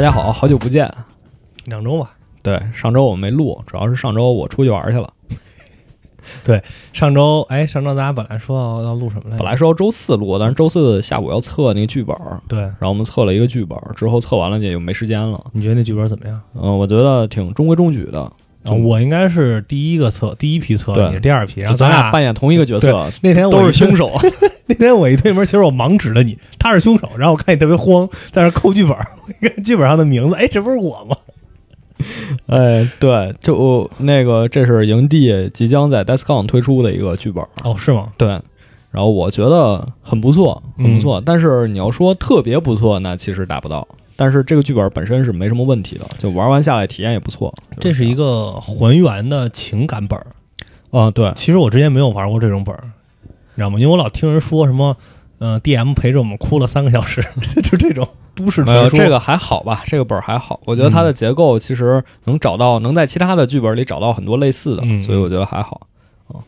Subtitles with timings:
[0.00, 0.90] 大家好，好久不见。
[1.66, 2.12] 两周吧。
[2.42, 5.12] 对，上周我没录，主要是上周我出去玩去了。
[6.42, 6.62] 对
[6.94, 9.36] 上周，哎，上周咱俩本来说要要录什么来着？
[9.36, 12.16] 本来说要周四录，但是周四下午要测那个剧本，
[12.48, 15.38] 对，然后我们测了一个剧本，之后测完了也就没时间了。
[15.52, 16.40] 你觉得那剧本怎么样？
[16.54, 18.22] 嗯，我觉得挺中规中矩的。
[18.62, 23.94] 啊，我应该是第一个测，第一批测，对你是第二批，然后咱俩俩扮演同一个角色，那天我都是凶。
[23.94, 24.10] 手。
[24.70, 31.16] 那天我一推门，其实我盲指了你，他是凶手，然后我看你特别慌，在那抠剧本，我一看剧本上的名字，哎，这不是我吗？
[32.46, 37.44] 哎，对，就那个这是营地即将在 DESCON 推出的一个剧本。
[37.64, 38.08] 哦，是吗？
[38.16, 38.28] 对，
[38.90, 41.20] 然后我觉得很不错，很不嗯错。
[41.26, 43.86] 但是你要说特别不错，那其实达不到。
[44.16, 47.52] 但是这个剧本本身是没什么问题的，就玩完下来体验也不错。
[47.80, 50.26] 这是一个，还原的情感本儿。
[50.90, 52.90] 啊，对，其实我之前没有玩过这种本儿，你
[53.60, 53.78] 知道吗？
[53.78, 54.96] 因为我老听人说什么，
[55.38, 57.22] 嗯、d m 陪着我们哭了三个小时，
[57.62, 58.98] 就这种都市传说。
[58.98, 60.58] 这个还好吧，这个本儿还好。
[60.64, 65.82] 我觉得它的结构其实能找到，能在其他的剧本里找到很多类似的，嗯所以我觉得还好。
[66.32, 66.40] 嗯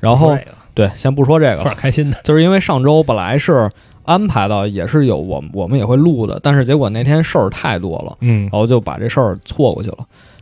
[0.00, 0.36] 然后
[0.72, 2.16] 对，先不说这个开心的。
[2.24, 3.70] 就是因为上周本来是
[4.04, 8.16] 安排的，也是有我我们也会录的，但是结果那天事儿太多了。
[8.20, 9.98] 嗯然后就把这事儿错过去了。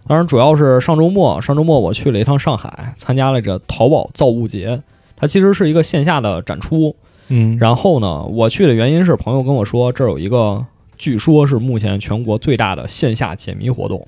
[0.07, 4.81] 当然，主要是上周末，上周末我去了一趟上海，参加了这淘宝造物节。
[5.23, 6.97] 它其实是一个线下的展出。
[7.28, 10.67] 嗯，然后呢，我去的原因是朋友跟我说，这儿有一个
[10.98, 14.05] 据说是目前全国最大的线下解谜活动。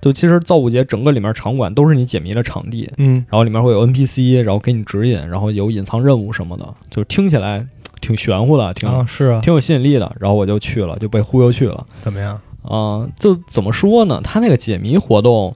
[0.00, 7.66] 就其实造物节整个里面场馆都是你解谜的场地，嗯然后里面会有 NPC，然后给你指引，然后有隐藏任务什么的，就听起来
[8.00, 10.12] 挺玄乎的，挺、啊是啊，挺有吸引力的。
[10.20, 11.84] 然后我就去了，就被忽悠去了。
[12.00, 12.40] 怎么样？
[12.62, 14.20] 啊、就怎么说呢？
[14.22, 15.54] 它那个解谜活动，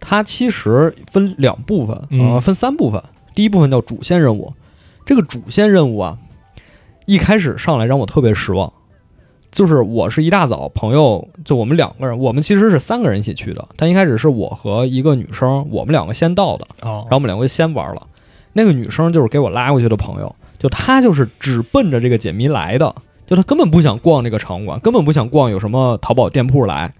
[0.00, 3.00] 它其实分两部分，嗯呃，分三部分。
[3.40, 4.52] 第一部分叫主线任务，
[5.06, 6.18] 这个主线任务啊，
[7.06, 8.70] 一开始上来让我特别失望。
[9.50, 18.06] 就是我是一大早，朋友就我们两个人，我们其实是三个人一起去的，但一开始是我和一个女生，我们两个先到的，哦然后我们两个先玩了。
[18.52, 22.94] 那个女生就是给我拉过去的朋友，就她就是只奔着这个解谜来的，
[23.26, 26.92] 就她根本不想逛这个场馆，根本不想逛有什么淘宝店铺来，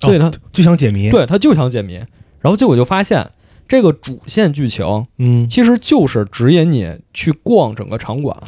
[0.00, 2.00] 所以她、就想解谜。，对她就想解谜。
[2.40, 3.32] 然后结果就发现，
[3.68, 8.36] 这个主线剧情嗯，其实就是指引你去逛整个场馆。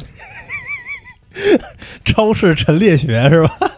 [2.03, 3.57] 超市陈列学是吧？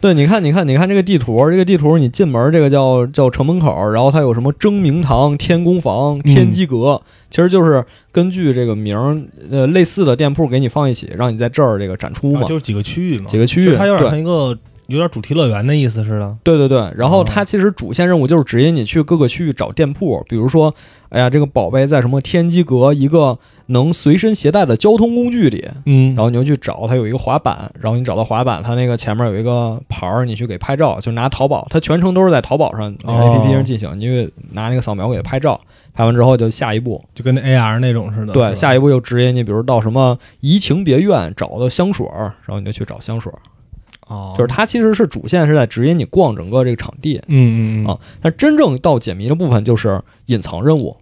[0.00, 9.16] 对，你看，你看，你看这个地图，这个地图你进门这个叫叫城门口，然后它有什么争明堂、天宫房、天机阁，其实就是根据这个名儿，
[9.48, 12.40] 呃，类似的店铺给你放一起，让你在这儿这个展出嘛。
[12.40, 14.58] 啊就是几个区域嘛，几个区域它有点像一个
[14.92, 16.36] 有点主题乐园的意思似的。
[16.42, 17.26] 对对对，然后哦。
[17.26, 20.74] 它其实主线任务就是指引你去各个区域找店铺，比如说，
[21.08, 26.14] 哎呀，这个宝贝在什么天机阁一个能随身携带的交通工具里，嗯。
[26.14, 35.60] 然后你就去找，它有一个滑板，然后你找到滑板，它那个前面有一个牌儿，你去给拍照，就拿淘宝，它全程都是在淘宝上那个哦 APP 上进行，你就拿那个扫描给拍照，
[35.94, 38.32] 拍完之后就下一步，就跟那 AR 那种似的。
[38.32, 43.38] 对，下一一步又指引你，比如到什么怡情别院找到香水儿，然后你就去找香水儿，
[44.12, 50.96] 哦，就是它其实是主线是在指引你逛整个这个场地，嗯嗯嗯啊但真正到解谜的部分就是隐藏任务。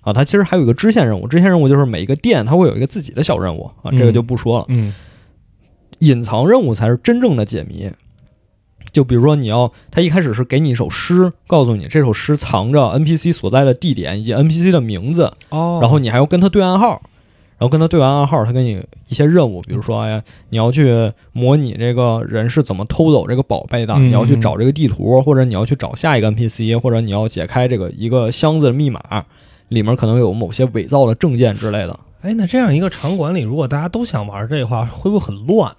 [0.00, 4.66] 啊，它其实还有一个支线任务，支线任务就是每一个店它会有一个自己的小任务啊，这个就不说了。
[4.68, 4.92] 嗯
[6.00, 7.90] 隐藏任务才是真正的解谜。
[8.92, 17.00] 就比如说，你要它一开始是给你一首诗，告诉你这首诗藏着 NPC 所在的地点以及 NPC 的名字，哦，然后你还要跟他对暗号，然
[17.64, 29.00] 后跟他对完暗号，他给你一些任务，比如说，哎呀，你要去模拟这个人是怎么偷走这个宝贝的，嗯你要去找这个地图，或者你要去找下一个 NPC，或者你要解开这个一个箱子的密码，
[29.68, 31.98] 里面可能有某些伪造的证件之类的。
[32.22, 35.70] 哎，那这样一个场馆里，如果大家都想玩这个话，会不会很乱？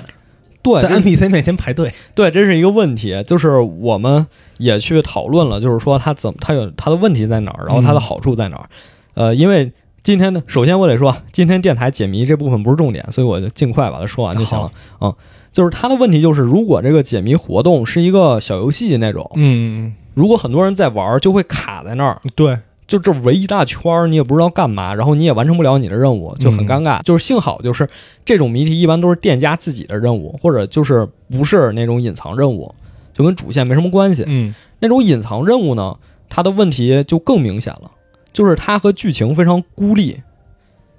[0.62, 1.92] 对，在 NPC 面前排队。
[2.16, 4.26] 对，这是一个问题，就是我们
[4.58, 8.70] 也去讨论了，就是说它怎么，它有它的问题在哪儿，然后它的好处在哪儿。
[9.14, 9.72] 呃，因为
[10.06, 14.70] 今天呢，首先我得说，今天电台解谜这部分不是重点，所以我就尽快把它说完就行了。
[15.02, 15.12] 嗯，
[15.52, 27.02] 就是它的问题就是，如果这个解谜活动是一个小游戏那种，嗯，如果很多人在玩，就会卡在那儿，对，就这围一大圈儿，你也不知道干嘛，然后你也完成不了你的任务，就很尴尬。
[27.02, 27.90] 就是幸好就是
[28.24, 32.76] 这种谜题一般都是店家自己的任务，或者就是不是那种隐藏任务，
[33.12, 34.24] 就跟主线没什么关系。
[34.28, 35.98] 嗯那种隐藏任务呢，
[36.30, 37.90] 它的问题就更明显了，
[38.36, 40.22] 就是它和剧情非常孤立，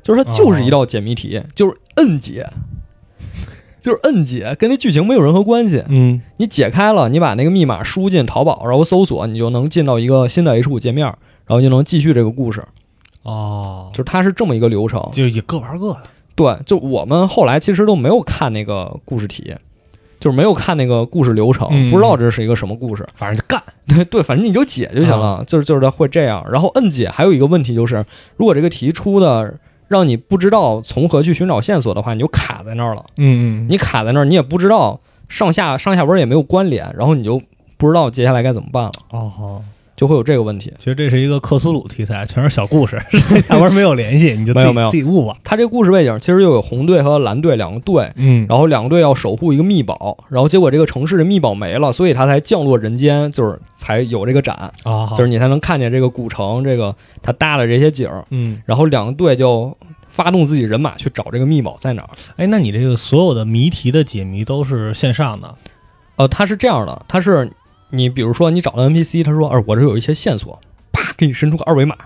[0.02, 2.48] 就是它就是一道解谜题，就是摁解，
[3.82, 5.84] 就是摁解，跟那剧情没有任何关系。
[5.88, 11.06] 嗯你解开了，你把那个密码输进淘宝，然后搜索，你就能进到一个新的 H 五界面，
[11.44, 12.64] 然后就能继续这个故事。
[13.22, 15.06] 哦，就是它是这么一个流程。
[15.12, 16.02] 就也各玩各的。
[16.34, 19.54] 对，就我们后来其实都没有看那个故事题，
[20.26, 23.06] 就是没有看那个故事流程，嗯不知道这是一个什么故事。
[23.14, 23.62] 反正就干。
[23.87, 26.44] 对 对，反正你就解就行了，就是就是它会这样。
[26.50, 28.05] 然后摁解还有一个问题就是，
[28.37, 29.55] 如果这个题出的
[29.87, 33.05] 让你不知道从何去寻找线索的话，你就卡在那儿了。
[33.19, 37.40] 嗯嗯，你卡在那儿，你也不知道上下上下文也没有关联，然后你就
[37.76, 39.62] 不知道接下来该怎么办了，哦好。
[39.96, 40.72] 就会有这个问题。
[40.78, 43.00] 其实这是一个克苏鲁题材，全是小故事，
[43.48, 45.37] 两边没有联系，你就没有没有自己悟吧。
[45.43, 54.54] 它这个故事背景其实又有红队和蓝队两个队，嗯，然后两个队要守护一个秘宝，然后结果这个城市的秘宝没了，所以他才降落人间，就是才有这个展，
[54.84, 58.25] 啊，就是你才能看见这个古城，这个他搭的这些景儿。
[58.31, 59.76] 嗯，然后两个队就
[60.08, 62.08] 发动自己人马去找这个秘宝在哪儿。
[62.37, 65.54] 哎，那你这个所有的谜题的解谜都是线上的？
[66.16, 67.50] 呃，它是这样的，它是
[67.90, 70.60] 你比如说你找到 NPC，他说，哎，我这有一些线索，
[70.92, 71.96] 啪，给你伸出个二维码，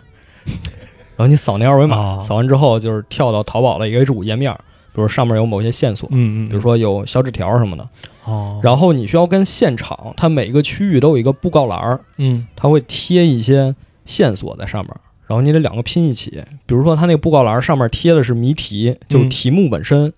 [0.44, 2.20] 然后你扫那二维码，哦。
[2.22, 4.52] 扫完之后就是跳到淘宝的一个 H 五页面，
[4.94, 7.88] 比如上面有某些线索，嗯嗯比如说有小纸条什么的，
[8.24, 12.46] 哦，然后你需要跟现场，它每一个区域都有一个布告栏儿，嗯。
[12.56, 13.74] 它会贴一些
[14.04, 14.94] 线索在上面，
[15.26, 16.42] 然后你得两个拼一起。
[16.66, 20.12] 比如说，它那个布告栏上面贴的是谜题，就是题目本身，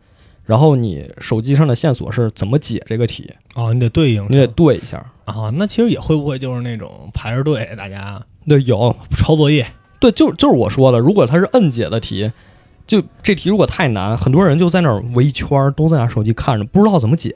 [0.44, 5.04] 然后你手机上的线索是怎么解这个题，哦，你得对应，你得对一下。
[5.24, 5.50] 啊。
[5.54, 9.66] 那其实也会不会就是那种排着队，大家对，有抄作业？
[10.00, 12.30] 对，就就是我说的，如果它是摁解的题，
[12.86, 17.34] 就这题如果太难，很多人就在那儿围一圈儿，都在拿手机看着，不知道怎么解。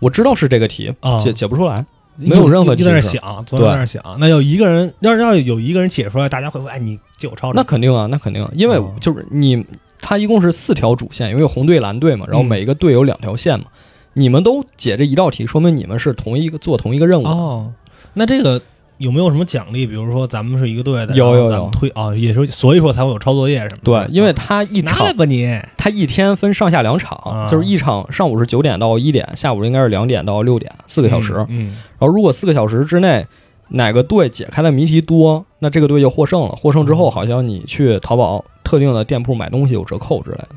[0.00, 1.86] 我知道是这个题，啊解解不出来。
[2.16, 4.02] 没有任何就在那想，坐在那儿想。
[4.18, 7.52] 那要一个人，要是要有一个人解出来，大家会不会哎，你借我抄抄？
[7.54, 9.64] 那肯定啊，那肯定啊，因为哦就是你，
[10.00, 13.66] 它一共是四条主线，因为有红队、蓝队嘛，然后嗯每一个队有两条线嘛，
[14.14, 17.30] 你们都解这一道题，说明你们是同一个做同一个任务的。
[17.30, 17.72] 哦，
[18.14, 18.60] 那这个
[18.98, 19.86] 有没有什么奖励？
[19.86, 24.06] 比如说咱们是一个队的，有有有推啊，也是所以说才会有抄作业什么的。
[24.06, 31.34] 对，因为他一场吧你，它一天分上下两场，啊就是一场上午是九点到一点，下午应该是两点到六点，四个小时。
[31.48, 33.24] 嗯，然后如果四个小时之内
[33.68, 36.48] 哪个队解开的谜题多，那这个队就获胜了。
[36.50, 40.50] 获胜之后，好像你去淘宝特定的店铺买东西有折扣之类的，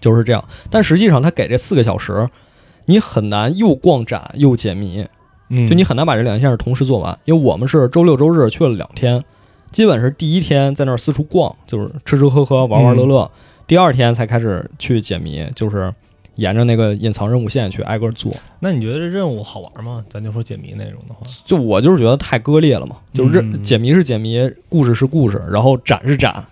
[0.00, 0.44] 就是这样。
[0.68, 2.28] 但实际上，他给这四个小时，
[2.86, 5.06] 你很难又逛展又解谜，
[5.48, 7.16] 嗯，就你很难把这两件事同时做完。
[7.24, 9.22] 因为我们是周六周日去了两天，
[9.70, 13.30] 基本是第一天在那儿四处逛，就是吃吃喝喝玩玩乐乐，
[13.68, 15.94] 第二天才开始去解谜，就是
[16.34, 18.32] 沿着那个隐藏任务线去挨个做。
[18.58, 20.04] 那你觉得这任务好玩吗？
[20.10, 26.44] 咱就说解谜内容的话，就我就是觉得太割裂了嘛，就是解谜是解谜，故事是故事，然后展是展，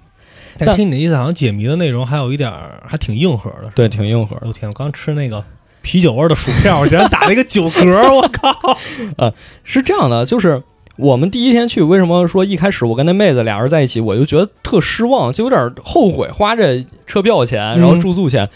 [0.58, 3.70] 但但听你的意思，好像解谜的内容还有一点儿还挺硬核的。
[3.74, 4.46] 对，挺硬核的。
[4.46, 5.42] 我天，我刚吃那个
[5.82, 8.78] 啤酒味儿的薯片，我竟然打了一个酒嗝，我靠！
[9.18, 10.62] 呃是这样的，就是
[10.96, 18.48] 我们第一天去，为什么说一开始我跟那妹子俩人在一起，我就觉得特失望，就有点后悔花这车票钱，然后嗯住宿钱，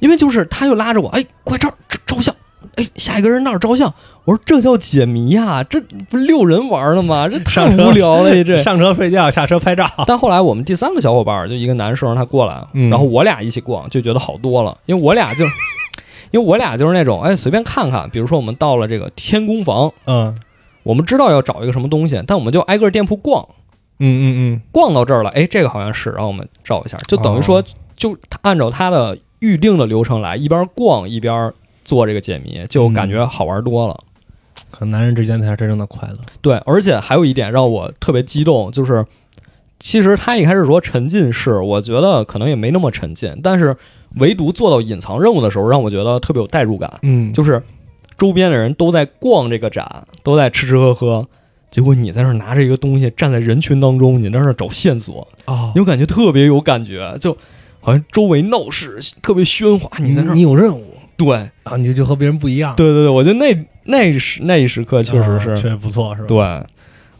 [0.00, 2.34] 因为就是他又拉着我，哎，快这儿照照相，
[2.76, 3.92] 哎，下一个人那儿照相。
[4.24, 7.28] 我说这叫解谜呀、这不是六人玩的吗？
[7.28, 8.62] 这太无聊了，这。
[8.62, 9.86] 上车睡觉，下车拍照。
[10.06, 15.44] 但后来我们第三个小伙伴儿就一个男生，他过来，嗯然后我俩一起逛，就觉得好多了，因为我俩就，
[16.32, 20.34] 因为我俩就是那种哎随便看看，比如说我们到了这个天宫房，嗯
[20.82, 23.46] 我们知道要找一个什么东西，但我们就挨个店铺逛，
[23.98, 27.64] 嗯嗯逛到这儿了，哎，这个好像是，然后我们照一下，就等于说、哦
[27.96, 31.52] 就按照他的预定的流程来，一边逛一边
[31.84, 33.96] 做这个解谜，就感觉好玩多了。
[33.98, 36.18] 嗯，可能男人之间才是真正的快乐。
[36.40, 39.04] 对，而且还有一点让我特别激动，就是
[39.78, 43.76] 其实他一开始说沉浸式，我觉得可能也没那么沉浸，但是
[44.16, 47.62] 唯独做到隐藏任务的时候，让我觉得特别有代入感，嗯就是
[48.16, 51.26] 周边的人都在逛这个展，都在吃吃喝喝。
[51.70, 57.36] 结果你在那儿拿着一个东西，站在人群当中，你在那儿找线索，啊你就感觉特别有感觉，就
[57.80, 62.74] 好像周围闹市特别喧哗，你在你有任务对啊，你就和别人不一样。
[62.76, 66.28] 对对对，我觉得那那一时那一时刻确实是啊确实不错，是吧？
[66.28, 66.38] 对，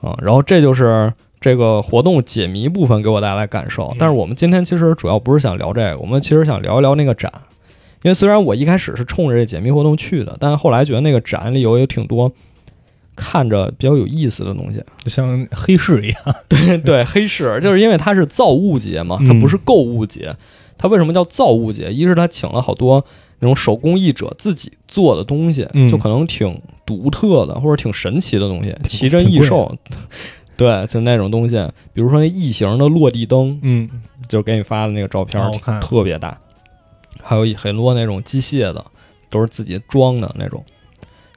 [0.03, 3.97] 嗯，然后这就是这个活动解谜部分给我带来感受嗯。
[3.99, 7.33] 但是我们今天其实主要不是想聊这个，我们其实想聊一聊那个展。
[8.03, 12.31] 因为虽然我一开始是冲着这解谜活动去的，但是后来觉得那个展里有有挺多
[13.17, 14.83] 看着比较有意思的东西。
[15.03, 16.19] 就像黑市一样。
[16.47, 20.35] 对对，黑市 就是因为它是造物节嘛，它嗯不是购物节。
[20.77, 21.91] 它为什么叫造物节？
[21.91, 23.03] 一是它请了好多
[23.45, 29.77] 那种手工艺者自己做的东西，嗯就可能挺独特的或者挺神奇的东西，奇珍异兽。
[30.57, 31.57] 对，就那种东西，
[31.93, 33.91] 比如说那异形的落地灯，嗯，
[34.29, 36.39] 就是给你发的那个照片，哦特别大。
[37.23, 38.83] 还有很多那种机械的，
[39.29, 40.65] 都是自己装的那种。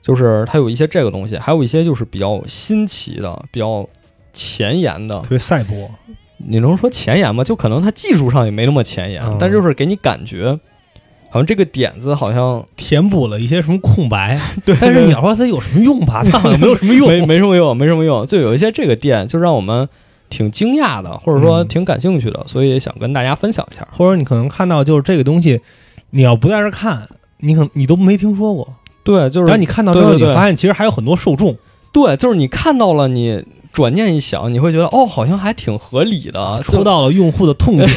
[0.02, 3.86] 就是它有一些这个东西，还有一些就是比较新奇的、比较
[4.32, 5.30] 前沿的特。
[5.30, 5.90] 别赛博。
[6.38, 7.44] 你能说前沿吗？
[7.44, 10.60] 就可能它技术上也没那么前沿，嗯但就是给你感觉
[11.30, 18.26] 好像这个点子好像填补了一些什么空白， 对，但是你要说它有什么用吧， 它好像没有什么用，没没什么用，没什么用。
[18.26, 19.88] 就有一些这个店就让我们
[20.30, 21.68] 挺惊讶的，或者说嗯。
[21.68, 23.88] 挺感兴趣的，所以想跟大家分享一下。
[23.92, 25.62] 或者你可能看到就是这个东西，
[26.12, 27.08] 你要不在这儿看，
[27.40, 31.58] 你可能你都没听说过，对，就是然后你看到之后，你发现其实还有很多受众，
[31.92, 33.44] 对，就是你看到了，你
[33.74, 37.88] 转念一想，你会觉得哦，好像还挺合理的，戳到了用户的痛点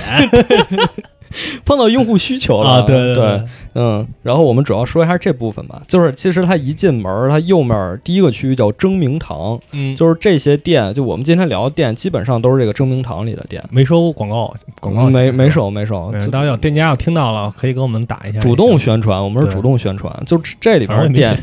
[1.65, 2.71] 碰到用户需求了。
[2.71, 3.43] 啊，对对，
[3.75, 4.07] 嗯。
[4.23, 13.65] 然后我们主要说一下这部分吧，就是其实它一进门，它右面第一个区域叫蒸明堂，嗯，就是这些店，就我们今天聊的店，基本上都是这个蒸明堂里的店。
[13.71, 15.71] 没收广告，广告没没收。
[15.71, 18.41] 没收，大家有店家要听到了，可以给我们打一下。
[18.41, 21.41] 主动宣传，我们是主动宣传，就这里边的店，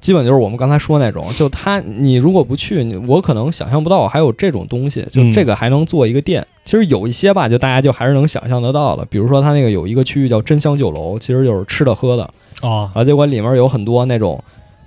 [0.00, 6.46] 基本就是我们刚才说那种，就它你如果不去，你我可能想象不到还有这种东西，就嗯这个还能做一个店。
[6.64, 12.30] 其实有一些吧，就大家就还是能想象得到的，比如说它那个有一个区域叫真香酒楼，其实就是吃的喝的，
[12.62, 14.42] 哦，啊，结果里面有很多那种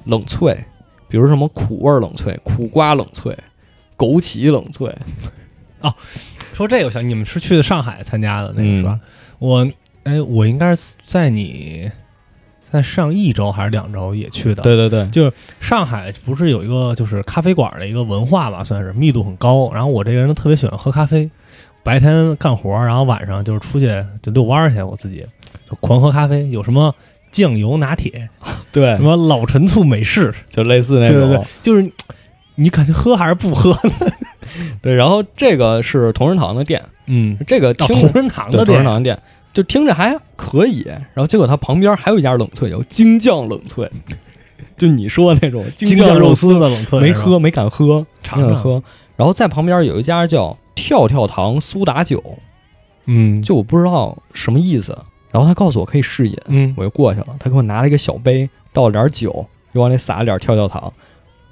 [0.05, 0.55] 冷萃，
[1.07, 3.35] 比如什么苦味儿冷萃、苦瓜冷萃、
[3.97, 4.91] 枸杞冷萃，
[5.81, 5.93] 哦
[6.53, 8.99] 说这个我想你们是去的上海参加的那个嗯是吧？
[9.39, 9.67] 我
[10.03, 11.89] 哎，我应该是在你
[12.71, 19.71] 在上一周还是两周也去的。，对对对，就是上海不是有一个就是咖啡馆的一个文化吧，算是密度很高。
[19.73, 21.29] 然后我这个人特别喜欢喝咖啡，
[21.83, 23.87] 白天干活，然后晚上就是出去
[24.21, 25.25] 就遛弯儿去，我自己
[25.69, 26.49] 就狂喝咖啡。
[26.49, 26.93] 有什么
[27.31, 28.29] 酱油拿铁，
[28.71, 31.91] 对什，么老陈醋美式，就类似那种，对对对，就是
[32.55, 33.77] 你感觉喝还是不喝？
[34.81, 39.19] 对然后这个是同仁堂的店，嗯，这个到同仁堂的店，同仁堂的店，
[39.53, 40.83] 就听着还可以。
[40.85, 43.89] 然后结果它旁边还有一家冷萃，叫京酱冷萃，
[44.77, 48.81] 就你说的那种京酱酱肉丝，的冷萃，没喝没敢喝，尝尝喝。
[49.15, 52.23] 然后在旁边有一家叫跳跳糖苏打酒，
[53.05, 54.97] 嗯，就我不知道什么意思。
[55.31, 57.27] 然后他告诉我可以试饮，嗯，我就过去了。
[57.39, 60.91] 他给我拿了一个小杯，倒了点酒，又往里撒了点跳跳糖。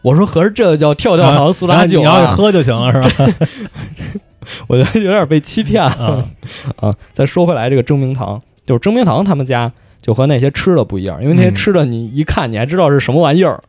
[0.01, 2.01] 我说合着这个叫跳跳糖苏打酒啊？
[2.01, 3.33] 你要是喝就行了，是吧？
[4.67, 6.27] 我觉得有点被欺骗了，
[6.77, 6.93] 啊。
[7.13, 13.63] 再说回来，这个蒸明堂，就是蒸明堂他们家就和那些吃的不一样，因为那些嗯吃的你一看你还知道是什么玩意儿。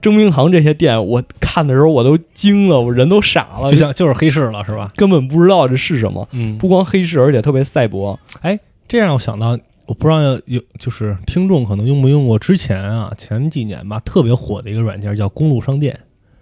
[0.00, 4.90] 蒸明堂这些店，我看的时候我都惊了，我人都傻了，就像就是黑市了，是吧？
[4.96, 6.26] 根本不知道这是什么。
[6.32, 8.18] 嗯，不光黑市，而且特别赛博。
[8.40, 8.58] 哎
[8.88, 15.96] 这让我想到，我不知道有就是听众可能用没用过之前啊，前几年吧，特别火的一个软件叫公路商店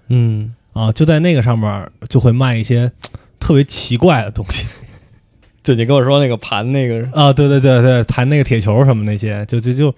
[0.09, 2.92] 嗯，啊，就在那个上面就会卖一些
[3.38, 4.66] 特别奇怪的东西。
[5.62, 9.95] 就你跟我说那个盘那个，啊，对对对对，盘那个铁球什么那些，就就就。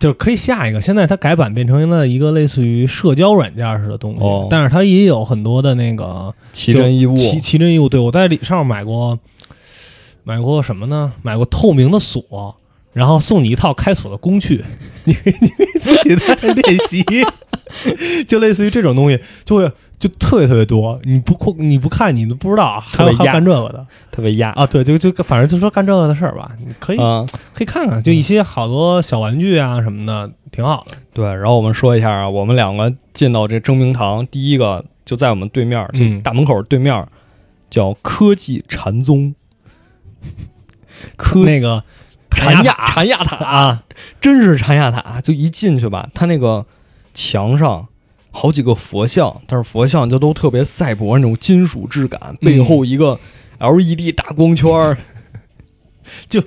[0.00, 4.46] 就可以下一个，现在它改版变成了一个类似于社交软件似的东西，哦。
[4.50, 9.18] 但是它也有很多的那个奇珍异物，奇奇珍异物，对我在里上面买过，
[10.24, 11.12] 买过什么呢？
[11.20, 12.56] 买过透明的锁，
[12.94, 14.64] 然后送你一套开锁的工具，
[15.04, 17.04] 你可以你可以自己在练习，
[18.26, 19.70] 就类似于这种东西，就会
[20.02, 20.98] 就特别特别多。
[21.04, 27.24] 你不看你不看你都不知道，还有还干这个的特别压啊，对，就就反正就说干这个的事儿吧，你可以、啊。
[27.54, 30.96] 可以看看，就一些好多小玩具啊什么的，挺好的。
[31.14, 37.06] 对，然后我们说一下啊，我们两个进到这蒸明堂，第一个就在我们对面，就嗯大门口对面，
[37.70, 39.36] 叫科技禅宗，
[41.14, 41.84] 科那个
[42.28, 43.84] 禅亚禅亚塔啊，
[44.20, 46.66] 真是禅亚塔，就一进去吧，它那个
[47.14, 47.86] 墙上
[48.32, 53.18] 好几个佛像，但是佛像就都特别赛博那种金属质感，背后一个
[53.58, 54.96] LED 大光圈儿，
[56.28, 56.42] 就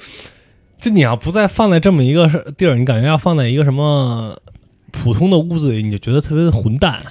[0.82, 2.27] 就你要不再放在这么一个
[2.58, 4.38] 地儿，你感觉要放在一个什么
[4.92, 7.01] 普通的屋子里，你就觉得特别的混蛋。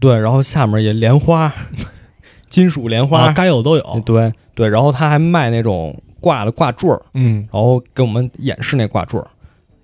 [0.00, 1.52] 对，然后下面也莲花，
[2.48, 4.02] 金属莲花，啊，该有都有。
[4.04, 9.26] 对对，然后他还卖那种挂的挂坠儿，嗯，然后给我们演示那挂坠儿，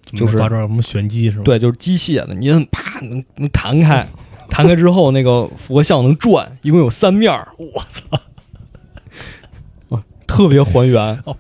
[0.05, 1.31] 就是挂这什么玄机？
[1.31, 4.07] 是吧？，对，就是机械的，你摁啪能能弹开，
[4.51, 8.03] 弹开之后那个佛像能转，一共有三面儿，我操，
[9.91, 11.37] 哇特别还原，哦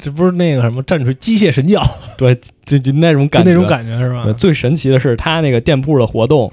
[0.00, 1.82] 这不是那个什么战锤机械神教
[2.18, 4.30] 对，就就那种感觉，那种感觉是吧？
[4.32, 6.52] 最神奇的是，他那个店铺的活动。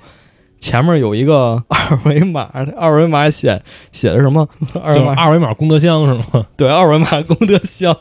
[0.58, 3.62] 前面有一个二维码，二维码写
[3.92, 4.48] 写的什么？
[4.82, 6.48] 二维码二维码功德箱是吗？
[6.56, 7.94] 对，二维码功德箱。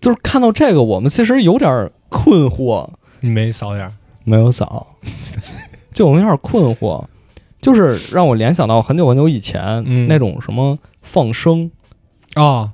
[0.00, 2.88] 就是看到这个，我们其实有点困惑，
[3.20, 3.88] 你没扫点？
[4.24, 4.96] 没有扫，
[5.92, 7.04] 就我们有点困惑，
[7.64, 11.70] 就是让我联想到很久很久以前、嗯那种什么放生，
[12.36, 12.70] 哦，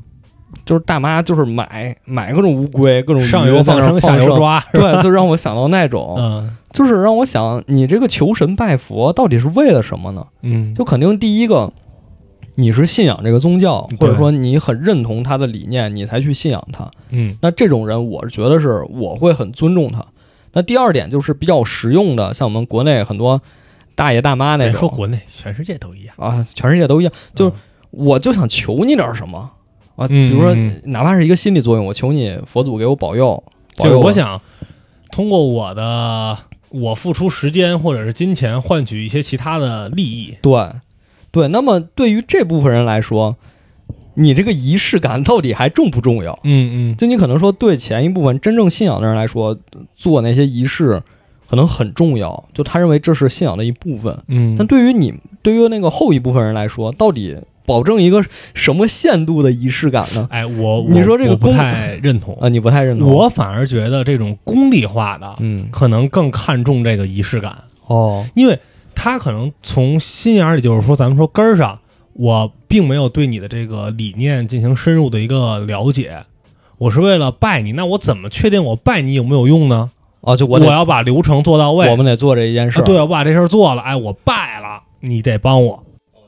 [0.64, 10.26] 就是大妈就是买买各种乌龟，各种上游放生，下游抓，对，就让我想到那种，嗯就是让我想，你这个求神拜佛到底是为了什么呢？
[10.42, 11.72] 嗯，就肯定第一个，
[12.56, 16.90] 你是信仰这个宗教，或者说你很认同他的理念，你才去信仰他。
[17.10, 20.04] 嗯那这种人，我是觉得是我会很尊重他。
[20.52, 23.40] 那第二点就是比较实用的，像我们国内很多
[23.94, 26.14] 大爷大妈那种说国内，全世界都一样。
[26.18, 27.52] 啊，全世界都一样，就是
[27.90, 29.50] 我就想求你点什么
[29.96, 33.42] 啊，嗯比如说嗯哪怕是一个心理作用，我求你佛祖给我保佑，
[33.76, 34.40] 保就是佑我想
[35.10, 36.38] 通过我的
[36.70, 40.36] 我付出时间或者是金钱换取一些其他的利益。
[40.40, 40.68] 对，
[41.30, 41.48] 对。
[41.48, 43.36] 那么对于这部分人来说，
[44.14, 46.38] 你这个仪式感到底还重不重要？
[46.44, 49.58] 嗯嗯，就你可能说对前一部分真正信仰的人来说，
[49.96, 51.02] 做那些仪式
[51.50, 54.16] 可能很重要，就他认为这是信仰的一部分。
[54.28, 60.28] 嗯但对于你，对于那个后一部分人来说，到底保证一个什么限度的仪式感呢？
[60.30, 63.12] 哎，我你我我不说这个公太认同啊，，你不太认同？
[63.12, 68.56] 我反而觉得这种功利化的嗯可能更看重这个仪式感，哦因为
[68.94, 71.80] 他可能从心眼里就是说，咱们说根儿上，
[72.12, 76.22] 我并没有对你的这个理念进行深入的一个了解，
[76.78, 79.90] 我是为了拜你，那我怎么确定我拜你有没有用呢？
[80.20, 85.82] 哦，就我我要把流程做到位，我们得做这一件事对，我把这事儿做了，哎，我败了，你得帮我。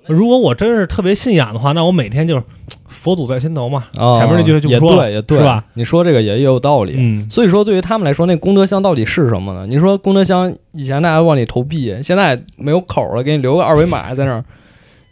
[0.07, 2.43] 如果我真是特别信仰的话，那我每天就是
[2.89, 5.65] 佛祖在心头嘛，哦前面那句就不说了对，也对，是吧？？
[5.75, 6.95] 你说这个也也有道理。
[6.97, 9.65] 嗯，所以说，对于他们来说，那功德箱到底是什么呢？
[9.69, 14.45] 你说功德箱以前大家往里投币，现在没有口了，给你留个二维码在那儿，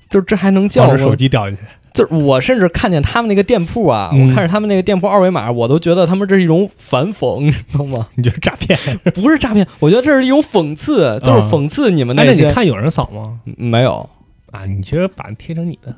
[0.08, 1.14] 就这还能叫手？
[1.14, 8.06] 机掉进去，就是我甚至看见他们那个店铺啊，嗯我看着他们那个店铺二维码，我都觉得他们这是一种反讽， 你知道吗？
[8.14, 8.78] 你觉得诈骗？
[9.14, 13.40] 不是诈骗，我觉得这是一种讽刺，就是讽刺你们哎，那些、你看有人扫吗？
[13.47, 14.09] 嗯没有
[14.52, 15.94] 啊，你其实把它贴成你的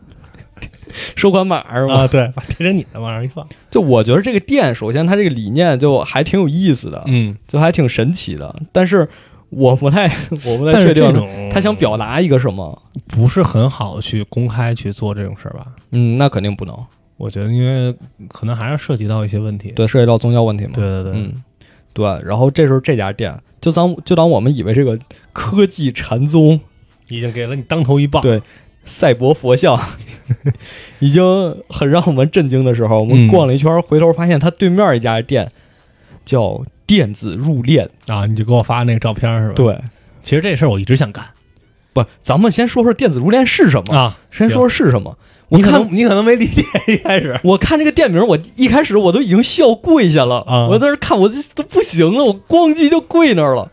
[1.17, 1.95] 收款码是吗？
[2.03, 9.09] 啊，对，把贴成你的往上一放，就我觉得这个店，首先它这个理念就还挺有意思的，嗯，就还挺神奇的，但是
[9.53, 10.07] 我不太
[10.47, 12.83] 我不太确定他想表达一个什么。
[13.07, 15.67] 不是很好去公开去做这种事儿吧？
[15.91, 16.77] 嗯，那肯定不能，
[17.19, 17.95] 我觉得，因为
[18.29, 19.71] 可能还是涉及到一些问题。
[19.73, 20.71] 对，涉及到宗教问题嘛。
[20.75, 21.35] 对对对，嗯，
[21.93, 22.07] 对。
[22.25, 24.99] 然后这时候这家店，就当就当我们以为这个
[25.33, 26.59] 科技禅宗
[27.09, 28.23] 已经给了你当头一棒。
[28.23, 28.41] 对
[28.85, 29.79] 赛博佛像
[30.99, 31.23] 已经
[31.69, 35.51] 很让我们震惊的时候，我嗯们逛了一圈，回头发现他对面一家店
[36.25, 36.61] 叫
[36.93, 37.89] 电子入殓。
[38.07, 39.79] 啊，你就给我发那个照片是吧？，对，
[40.23, 41.25] 其实这事儿我一直想干
[41.95, 44.19] 不，咱们先说说电子入殓是什么，啊。
[44.31, 45.17] 先说说是什么。
[45.49, 53.73] 我你看你可能没理解一开始我看这个店名，我一开始我都已经笑跪下了，啊我在那看，我这都不行了，我咣叽就跪那儿了，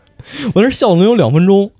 [0.54, 1.70] 我那笑能有两分钟。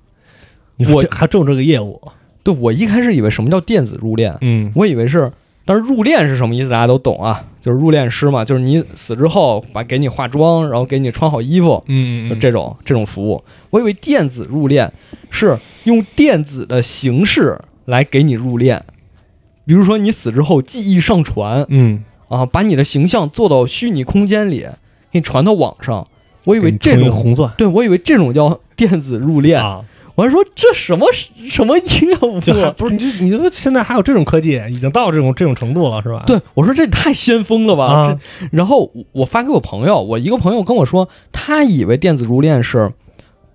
[0.78, 2.00] 我还种这个业务，
[2.42, 5.30] 对我一开始以为什么叫电子入殓，嗯我以为是，
[5.64, 13.44] 但是入殓是什么意思，大家都懂啊，就是入殓师嘛，就是你死之后把给你化妆，然后给你穿好衣服，嗯嗯，就这种这种服务。
[13.70, 14.90] 我以为电子入殓
[15.30, 18.80] 是用电子的形式来给你入殓，
[19.64, 24.66] 比如说你死之后记忆上传嗯，啊，把你的形象做到虚拟空间里，
[25.12, 26.08] 给你传到网上。
[26.46, 29.58] 我以为这种，红钻对我以为这种叫电子入殓。
[29.58, 29.84] 啊，
[30.20, 31.06] 我还说这什么
[31.48, 32.40] 什么业务啊？
[32.40, 36.24] 就还不是你就你说现在还有这种科技，已经到这种这种程度了是吧？
[36.26, 37.86] 对，我说这太先锋了吧！
[37.86, 42.92] 啊这然后我我发给我朋友，我一个朋友跟我说，他以为电子入殓是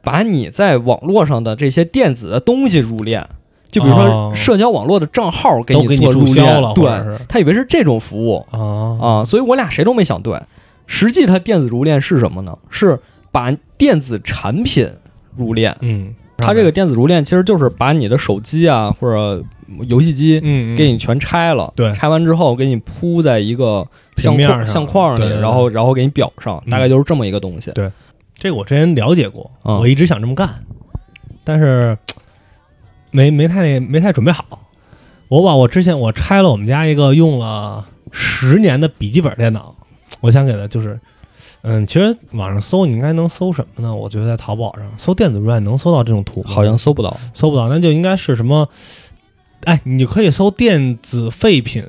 [0.02, 3.24] 把你在网络上的这些电子的东西入殓，
[3.70, 10.42] 就比如哦说社交网络的账号给你做入殓，注销了对，他以为是这种服务啊啊，所以我俩谁都没想对。
[10.88, 12.58] 实际它电子入殓是什么呢？
[12.72, 13.00] 是
[13.32, 14.90] 把电子产品
[15.36, 15.76] 入殓。
[15.82, 19.44] 嗯，它这个电子入殓其实就是把你的手机啊或者
[19.88, 20.76] 游戏机嗯嗯。
[20.76, 21.94] 给你全拆了，对。
[21.94, 27.72] 拆完之后给你铺在一个相面上相框里，然后然后给你裱上，嗯大概就是这么一个东西。
[27.72, 27.92] 对。
[28.38, 30.50] 这个我之前了解过，啊我一直想这么干，
[31.44, 31.98] 但是
[33.12, 34.46] 没没太没太准备好。
[35.30, 39.74] 我把我之前我拆了我们家一个用了十年的笔记本电脑，
[40.20, 41.00] 我想给它就是，
[41.68, 43.94] 嗯，其实网上搜你应该能搜什么呢？
[43.94, 46.52] 我觉得在淘宝上搜电子入殓能搜到这种图吗？
[46.52, 48.70] 好像搜不到，搜不到，那就应该是什么？
[49.64, 51.84] 哎，你可以搜电子废品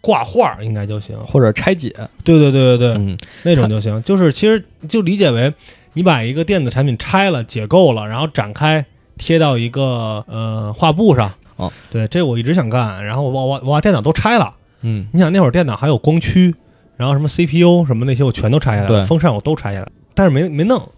[0.00, 1.18] 挂画应该就行。
[1.26, 4.00] 或者拆解，对对对对对，嗯，那种就行。
[4.04, 5.52] 就是其实就理解为
[5.94, 8.86] 你把一个电子产品拆了、解构了，然后展开
[9.18, 11.32] 贴到一个呃画布上。
[11.56, 13.04] 哦，对，这我一直想干。
[13.04, 14.54] 然后我我我我把电脑都拆了。
[14.82, 16.54] 嗯，你想那会儿电脑还有光驱，
[16.96, 20.88] 然后什么 CPU 什么那些我全都拆下来了，风扇我都拆下来，但是没没弄。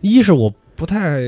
[0.00, 1.18] 一是我不太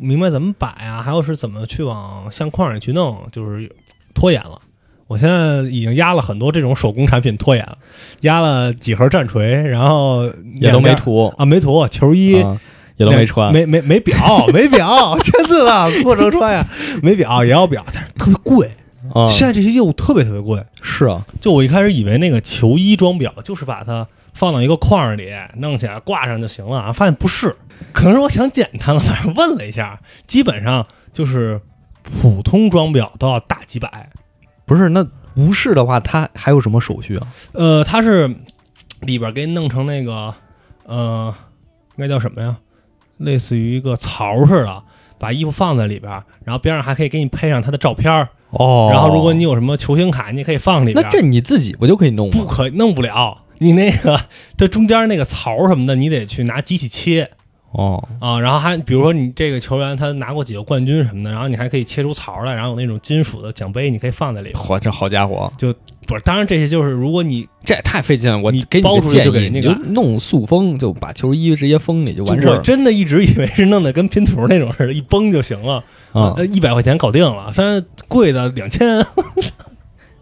[0.00, 3.70] 明白怎么摆啊，还有是怎么去往相框里去弄，就是
[4.14, 4.60] 拖延了。
[5.06, 7.78] 我现在已经压了很多这种手工产品拖延了，
[8.22, 12.42] 压了几盒战锤，然后也都没涂，啊，没涂球衣。
[12.42, 12.60] 啊
[12.98, 16.66] 也都没穿，没没没表，没表， 签字了，不能穿呀。
[17.00, 18.68] 没表也要表，但是特别贵，
[19.14, 20.64] 啊，现在这些业务特别特别贵。
[20.82, 27.56] 是啊，就我一开始以为那个球衣装裱就是把它放到一个框里弄起来挂上就行了啊，发现不是，
[27.92, 31.60] 可能是我想简单了，反正问了一下，基本上就是
[32.02, 34.10] 普通装裱都要大几百。
[34.64, 35.02] 不是那
[35.34, 37.26] 不是的话，它还有什么手续啊？
[37.52, 38.28] 呃，它是
[39.00, 40.34] 里边给你弄成那个
[40.84, 41.34] 呃，
[41.96, 42.56] 应该叫什么呀？
[43.16, 44.82] 类似于一个槽似的，
[45.18, 46.12] 把衣服放在里边，
[46.44, 48.28] 然后边上还可以给你配上他的照片儿。
[48.50, 51.02] 哦，然后如果你有什么球星卡，你可以放里边。
[51.02, 52.32] 那这你自己不就可以弄吗？
[52.32, 54.20] 不可弄不了，你那个
[54.56, 57.30] 这中间那个槽什么的，你得去拿机器切
[57.72, 58.40] 哦，啊。
[58.40, 64.62] 然后还比如说你这个球员他拿过几个冠军什么的，然后你还可以切出槽来，然后有那种金属的奖杯，你可以放在里边。
[64.62, 65.72] 嚯，这好家伙，就
[66.06, 68.38] 不是，当然这些就是如果你这也太费劲了。
[68.38, 76.32] 我你给你包出去就给那个弄塑封，就把球衣直接封里就完事儿我真的一直以为是弄得跟拼图那种似的，一崩就行了，啊。
[76.36, 79.04] 呃，一百块钱搞定了，反正贵的两千，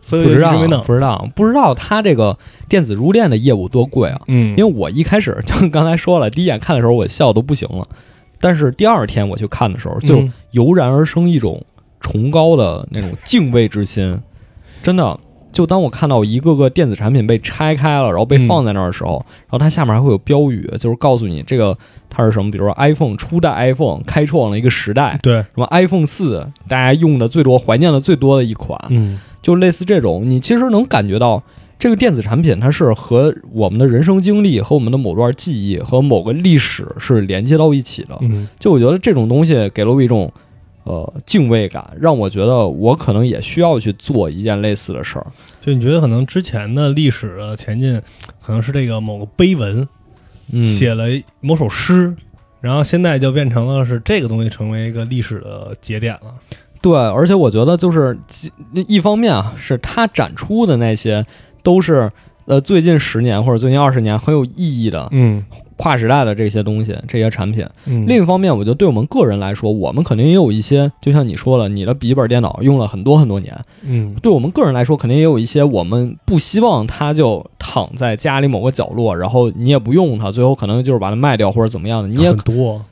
[0.07, 0.53] 所以不知道。
[0.83, 2.39] 不知道，不知道他这个
[2.69, 4.21] 电子入殓的业务多贵啊！
[4.29, 7.87] 嗯，因为我一开始就刚才说了，第一眼看的时候我笑都不行了，
[8.41, 10.33] 但是第二天我去看的时候，就嗯。
[10.53, 11.63] 油然而生一种
[12.01, 14.19] 崇高的那种敬畏之心。
[14.83, 15.19] 真的，
[15.53, 21.77] 就当我看到一个个电子产品被拆开了，然后被嗯放在那儿的时候，然后它下面还会有标语，就是告诉你这个
[22.09, 31.41] 它是什么，比如说 iPhone 初代 iPhone 开创了一个时代，对，什么 iPhone 四大家用的最多、怀念的最多的一款，嗯就类似这种，你其实能感觉到
[31.79, 38.19] 这个电子产品它是和我们的人生经历、和我们的某段记忆、和某个历史是连接到一起的。
[38.23, 40.33] 嗯就我觉得这种东西给了我一种
[40.83, 45.27] 呃敬畏感，让我觉得我可能也需要去做一件类似的事儿。
[45.61, 48.03] 就你觉得可能之前的历史的前进，
[48.43, 49.87] 可能是这个某个碑文
[50.51, 51.05] 嗯，写了
[51.41, 52.13] 某首诗，
[52.61, 56.35] 然后现在就变成了是这个东西成为一个历史的节点了。
[56.87, 58.17] 对，而且我觉得就是
[58.87, 61.27] 一方面啊，是它展出的那些
[61.63, 62.11] 都是
[62.45, 65.45] 呃最近十年或者最近二十年很有意义的嗯。
[65.79, 67.63] 跨时代的这些东西、这些产品。
[67.85, 68.07] 嗯。
[68.07, 74.15] 另一方面，我觉得对我们个人来说，我们肯定也有一些，就像你说了，你的笔记本电脑用了很多很多年，嗯。
[74.23, 82.83] 对我们个人来说，肯定也有一些我们不希望它就躺在家里某个角落，然后你也不用它，最后可能就是把它卖掉或者怎么样的，你也很多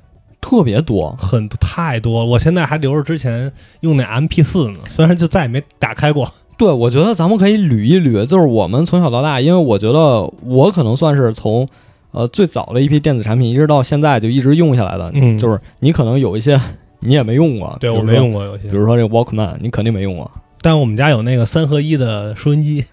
[0.45, 1.17] 特别多。
[1.19, 6.31] 很多太多了，我现在还留着之前用那 MP 四呢，虽然就再也没打开过。
[6.59, 11.67] 对，我觉得咱们可以捋一捋，就是我们从小到大，因为我觉得我可能算是从
[12.11, 15.11] 呃最早的一批电子产品，一直到现在就一直用下来的。
[15.15, 16.61] 嗯就是你可能有一些
[17.01, 20.31] 你也没用过， 对我没用过有些比，如说这个 Walkman，你肯定没用过。
[20.61, 22.85] 但我们家有那个三合一的收音机，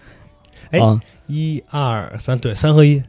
[0.70, 3.02] 哎啊，一二三，对，三合一。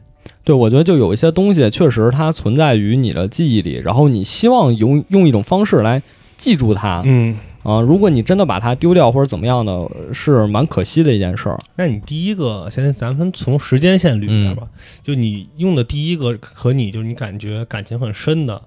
[0.44, 6.02] 对，我觉得就有一些东西确实它存在于你的记忆里，然后你希望用用一种方式来
[6.36, 7.80] 记住它嗯，啊。
[7.80, 11.58] 如果你真的把它丢掉或者怎么样的，是蛮可惜的一件事儿。
[11.76, 14.68] 那你第一个，现在咱们从时间线捋一下吧，
[15.02, 18.60] 就你用的第一个和你就是你感觉感情很深的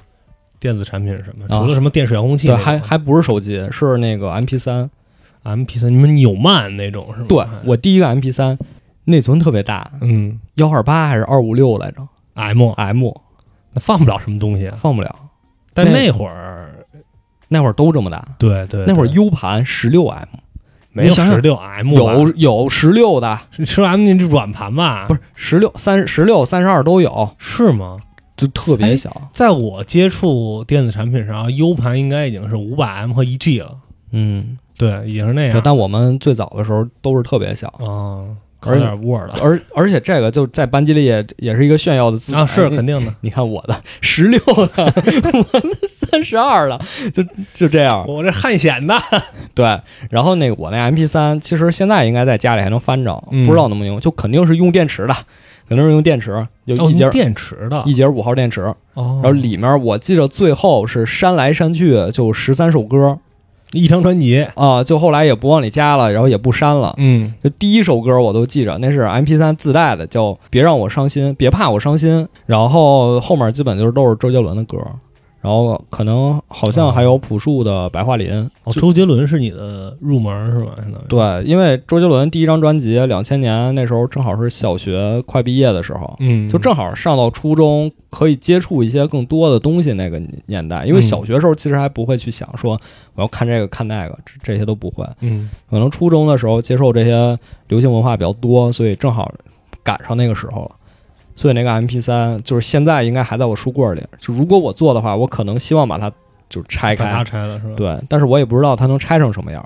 [0.60, 1.46] 电子产品是什么？
[1.46, 4.90] 啊除了什么电视遥控器对，还还不是手机，是那个 MP 三。
[5.44, 7.26] MP 三，你们纽曼那种是吗？
[7.30, 8.58] 对我第一个 MP 三，
[9.10, 13.10] 内存特别大，嗯幺二八还是二五六来着，M，M
[13.72, 15.16] 那放不了什么东西啊，放不了。
[15.74, 16.86] 但那会儿，
[17.48, 20.28] 那会儿都这么大，对对，那会儿对 U 盘十六 M，
[20.92, 25.06] 没有你想想十六 M，有有十六的，十 M 那是软盘吧？
[25.08, 27.98] 不是十六三十六三十二都有，是吗？
[28.36, 29.30] 就特别小。
[29.34, 33.72] 在我接触电子产品上，U 盘应该已经是五百 M 和一 G 了。
[34.12, 35.62] 嗯，对，已经是那样。
[35.64, 38.26] 但我们最早的时候都是特别小，啊，
[38.60, 43.14] 搞点 Word 而而且这个就在班级里也也是一个炫耀的资啊，是肯定的。
[43.22, 46.80] 你看我的十六的， 我的三十二了，
[47.14, 48.06] 就就这样。
[48.08, 48.96] 我这汉显的，
[49.54, 55.16] 对，然后那个我那 MP 三，其实现在应该在家里还能翻着，嗯不知道能不能用，就肯定是用电池的，
[55.70, 56.32] 肯定是用电池，
[56.66, 57.84] 就哦，一节、用电池的。
[57.86, 58.62] 一节五号电池，
[58.96, 63.18] 哦，然后里面我记得最后是删来删去就十三首歌
[63.72, 64.46] 一张专辑。
[64.56, 66.94] 啊，就后来也不往里加了，然后也不删了。
[66.98, 72.28] 嗯，就第一首歌我都记着，那是 MP 三自带的，叫《别让我伤心》，别怕我伤心。
[72.46, 74.78] 然后后面基本就是都是周杰伦的歌，
[75.40, 78.30] 然后可能好像还有朴树的《白桦林》
[78.64, 80.72] 哦，周杰伦是你的入门是吧？
[80.78, 81.06] 相当于。
[81.08, 90.86] 对，因为周杰伦第一张专辑两千年那时候正好是小学快毕业的时候，嗯，就正好上到初中可以接触一些更多的东西那个年代。
[90.86, 92.80] 因为嗯小学时候其实还不会去想说
[93.16, 95.06] 我要看这个看那个，这这些都不会。
[95.22, 99.32] 嗯可能初中的时候接受这些流行文化比较多，所以正好
[99.84, 100.72] 赶上那个时候了。
[101.38, 104.04] 所以那个 MP 三就是现在应该还在我书柜里。
[104.20, 106.12] 就如果我做的话，我可能希望把它
[106.50, 109.66] 就拆开把它，拆了是吧？，对，但是我也不知道它能拆成什么样。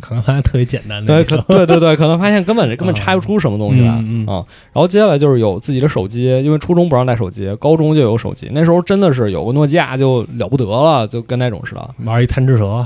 [0.00, 4.34] 可能发现特别简单对，的那种，可 对对对，可能发现根本根本拆不出什么东西来啊、嗯嗯
[4.72, 8.50] 然后接下来就是有自己的手机，因为初中不让带手机，高中就有手机。
[8.52, 11.88] 那时候真的是有个诺基亚就了不得了，就跟那种似的。
[12.04, 12.84] 玩一贪吃蛇，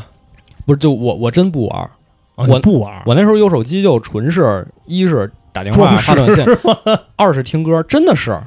[0.66, 1.90] 不是，就我我真不玩
[2.37, 6.44] 我不玩，我那时候有手机就纯是一是打电话发短信，
[7.16, 8.38] 二是听歌，真的是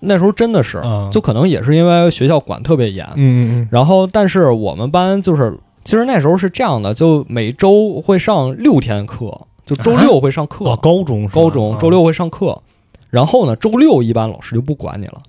[0.00, 1.08] 那时候真的是，啊。
[1.12, 12.62] 就可能也是因为学校管特别严，嗯嗯然后但是我们班就是其实那时候是这样的，就每周会上六天课，就周六会上课，高中高中周六会上课，
[13.10, 15.22] 然后呢周六一般老师就不管你了，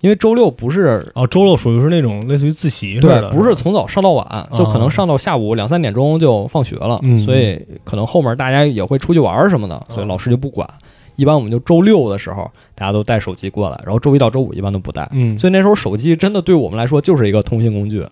[0.00, 1.10] 因为周六不是。
[1.14, 10.68] 哦，周六属于是那种类似于自习似对，，不是从早上到晚，就可能上到下午两三点钟就放学了，嗯所以可能后面大家也会出去玩儿什么的，所以老师就不管。
[11.16, 15.08] 一般我们就周六的时候，大家都带手机过来，然后周一到周五一般都不带。
[15.10, 18.06] 嗯，所以那时候手机真的对我们来说就是一个通信工具，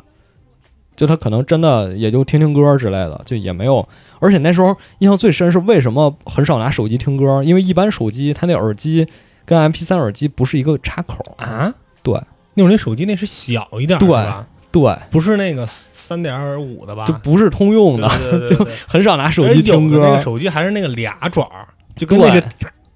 [0.96, 3.86] 就他可能真的也就听听歌之类的，就也没有。
[4.18, 9.06] 而且那时候印象最深是为什么很少拿手机听歌，因为一般手机它那耳机
[9.46, 11.24] 跟 MP 三耳机不是一个插口。
[11.38, 12.20] 啊，对，
[12.52, 17.06] 那会儿那手机那是小一点儿，对吧对，不是那个三点五的吧？
[17.06, 20.22] 就不是通用的，对对对对对 很少拿手机听歌那个。
[20.22, 22.44] 手机还是那个俩爪儿，就跟那个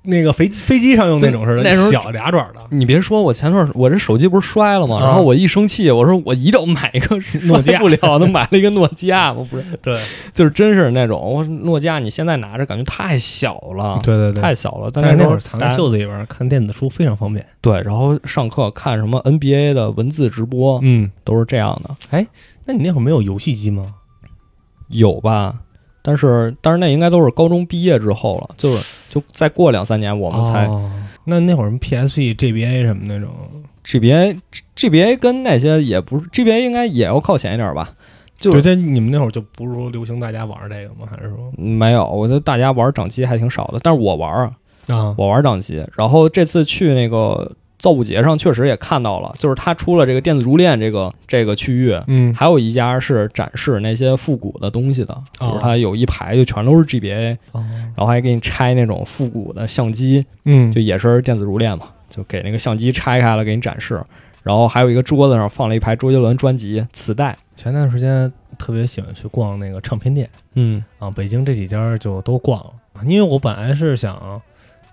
[0.03, 2.61] 那个飞飞机上用那种似的，那时候小俩爪的。
[2.71, 4.97] 你别说，我前段我这手机不是摔了吗？
[4.97, 10.01] 啊然后我一生气，我说我一定要买一个诺基亚摔不了的，买了一个诺基亚，我 不是，对
[10.33, 14.91] 就是真是那种，我说诺基亚你现在拿着感觉太小了，对对对，太小了。
[14.93, 17.45] 但是那会儿藏在袖子里边看电子书非常方便。
[17.61, 22.27] 对，然后上课看什么 NBA 的文字直播，嗯，都是这样的，哎
[22.65, 23.95] 那你那会儿没有游戏机吗？
[24.89, 25.57] 有吧？
[26.03, 30.91] 但是但是那应该都是高中毕业之后了，就是就再过两三年我们才、哦
[31.25, 33.29] 那那会儿什么 PSP、GBA 什么那种
[33.85, 34.41] ，GBA
[34.75, 37.91] GBA 跟那些也不是 GBA 应该也要靠前一点吧？
[38.39, 41.07] 就是对，对，你们那会儿就不是说流行大家玩这个吗？
[41.09, 44.53] 还是说没有，我觉得大家玩掌机还挺少的，但是我玩啊，
[44.89, 45.15] 啊？
[45.19, 45.87] 我玩掌机。
[45.95, 57.65] 然后这次去那个造物节上，确实也看到了，就是他出了这个电子珠链这个这个区域，嗯，还有一家是展示那些复古的东西的，比如哦它有一排就全都是 GBA，哦。
[57.97, 64.01] 然后还给你拆那种复古的相机，嗯，就也是电子珠链嘛，就给那个相机拆开了给你展示。
[64.43, 70.29] 然后还有一个桌子上放了一排周杰伦专辑磁带，前段时间特别喜欢去逛那个唱片店。
[70.55, 70.83] 嗯。
[70.99, 72.73] 啊，北京这几家就都逛了，
[73.05, 74.41] 因为我本来是想，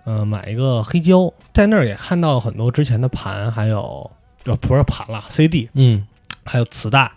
[0.08, 4.10] 呃，买一个黑胶，在那儿也看到很多之前的盘，还有
[4.46, 6.08] 呃不是盘了 CD，嗯。
[6.46, 7.12] 还有磁带。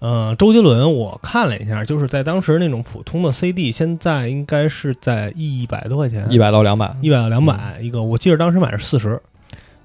[0.00, 9.22] 呃，周杰伦我看了一下，就是在当时那种普通的 CD，现在应该是在一百多块钱，一百到两百，一百到两百一个，我记得当时买是四十，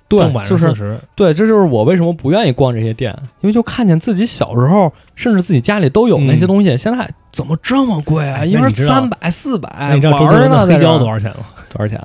[0.07, 8.39] 对就是四十，对，这就是我为什么不愿意逛这些店，因为就看见自己小时候，甚至自己家里都有那些东西，现在怎么这么贵啊？
[8.39, 11.45] 哎一份那你知道三百、四百，哎，你知道周杰玩呢，伦的黑胶多少钱吗？
[11.69, 12.01] 多少钱？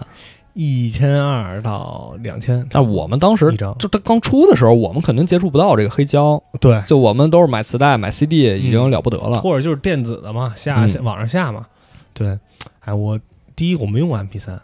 [0.54, 2.66] 一千二到两千。
[2.70, 9.40] 但我们当时就它刚出的时候，我们肯定接触不到这个黑胶，对，就我们都是买磁带、买 CD，已经了不得了。
[9.40, 11.66] 或者就是电子的嘛，下网上下嘛。
[12.14, 12.38] 对，
[12.80, 13.20] 哎，我
[13.54, 14.58] 第一我没用过 MP 三，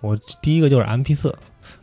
[0.00, 1.34] 我第一个就是 MP 四。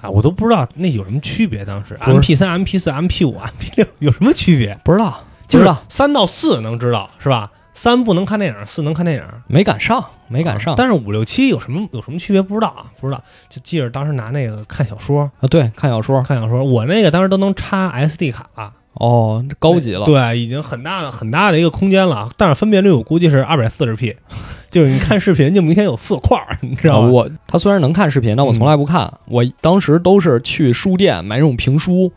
[0.01, 1.63] 哎，我都不知道那有什么区别。
[1.63, 4.75] 当时 MP 三、MP 四、MP 五、MP 六有什么区别？
[4.83, 7.51] 不知道，就是不知道，三到四能知道是吧？
[7.75, 12.41] 三不能看电影，四能看电影，没赶上，没赶上啊但是五六七有什么有什么区别？
[12.41, 13.21] 不知道啊，不知道。
[13.49, 15.47] 就记着当时拿那个看小说，啊。
[15.47, 20.05] 对，看小说，看小说，我那个当时都能插 SD 卡了，哦，高级了。
[20.05, 24.15] 对，已经很大的很大的一个空间了，但是分辨率我估计是二百四十 P，
[24.71, 27.07] 就是你看视频就明显有色块儿，你知道吗？
[27.09, 29.11] 啊我他虽然能看视频，但我从来不看。
[29.25, 32.13] 我当时都是去书店买那种评书，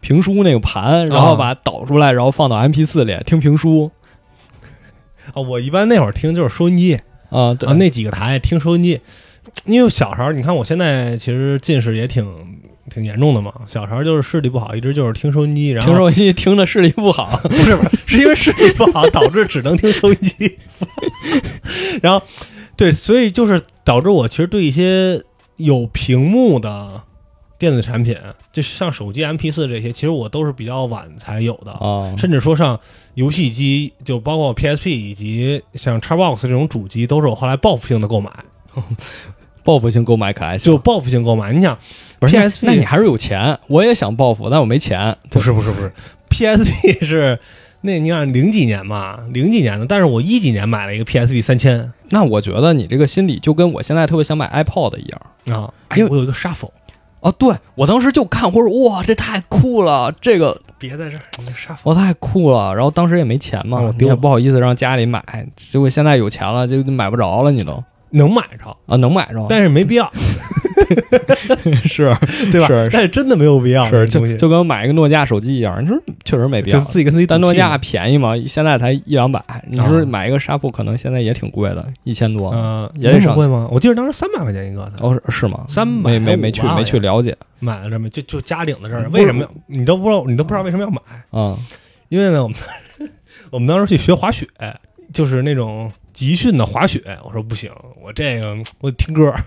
[0.00, 3.92] 评书那个盘，然后把它导出来，然后放到 MP 四里听评书。
[5.34, 6.98] 啊，我一般那会儿听就是收音机
[7.30, 7.68] 啊，对。
[7.68, 9.00] 啊，那几个台听收音机，
[9.64, 12.26] 因为小时候你看我现在其实近视也挺
[12.88, 17.40] 挺严重的嘛，小时候就是视力不好，一直就是听收音机，然后听收音机听着视力不好。
[17.42, 20.58] 不是不是，是因为视力不好导致只能听收音机，
[22.02, 22.24] 然后
[22.76, 25.20] 对，所以就是导致我其实对一些
[25.56, 27.02] 有屏幕的
[27.58, 28.16] 电子产品，
[28.52, 31.72] 就像手机、MP 四这些，其实我都是比较晚才有的。
[31.72, 32.78] 啊，甚至说上
[33.14, 38.30] 游戏机，就包括 PSP 以及像 Xbox 这种主机，都是我后来报复性的购买，
[39.64, 41.52] 报复性购买可还行就报复性购买。
[41.52, 41.78] 你想
[42.18, 43.58] 不是 PSP 那你还是有钱。
[43.68, 45.16] 我也想报复，但我没钱。
[45.30, 45.92] 不是不是不是
[46.30, 47.38] ，PSP 是
[47.80, 55.20] 那你看零几年嘛，零几年的，但是我一几年买了一个 PSP 三千那我觉得你这个心理就跟我现在特别想买 iPod 一样。
[55.62, 56.70] 啊，哎，因为我有一个 Shuffle，
[57.20, 61.22] 哦，对我当时就看，我说哇，这太酷了，这个别在这儿。
[61.82, 62.74] 我太酷了。
[62.74, 65.22] 然后当时也没钱嘛，你也不好意思让家里买，
[65.56, 67.82] 结果现在有钱了，就买不着了，你都
[68.16, 70.10] 能买着，啊能买着，但是没必要，
[71.84, 72.14] 是
[72.50, 72.66] 对吧？
[72.66, 76.84] 是但是真的没有必要，是就就跟买一个诺基亚手机一样，你说确实没必要就。
[76.86, 79.42] 自己跟自己赌气但诺基亚便宜嘛，现在才一两百。
[79.68, 82.50] 你说啊买一个沙布可能现在也挺贵的，一千多。
[82.52, 83.68] 嗯，也得上那么贵吗？
[83.70, 90.24] 我记得当时三百块钱一个的，哦，是是吗？300没没没去没去了解买了这么就就家领的事儿，嗯为什么你都不知道？
[90.26, 91.00] 你都不知道为什么要买？
[91.30, 91.56] 啊
[92.08, 92.56] 因为呢，我们
[93.50, 94.46] 我们当时去学滑雪，
[95.16, 97.02] 就是那种集训的滑雪。
[97.24, 97.70] 我说不行，
[98.02, 99.42] 我这个我得听歌儿。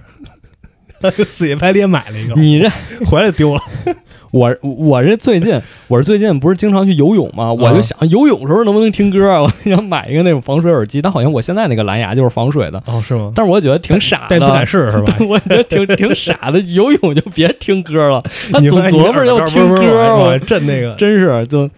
[1.25, 2.69] 四野拍里也买了一个，你这
[3.05, 3.61] 回来丢了。
[4.31, 7.53] 我我这最近我是最近不是经常去游泳吗？
[7.53, 9.41] 我啊就想游泳时候能不能听歌啊？
[9.41, 13.31] 我想买一个那种防水耳机，但好像我现在那个蓝牙就是防水的，哦，是吗？
[13.33, 15.15] 但是我觉得挺傻但的，不敢试是吧？
[15.27, 19.81] 我觉得挺挺傻的，游泳就别听歌了，总们琢磨要听歌，
[20.15, 20.93] 我我震那个。
[20.95, 21.69] 真是就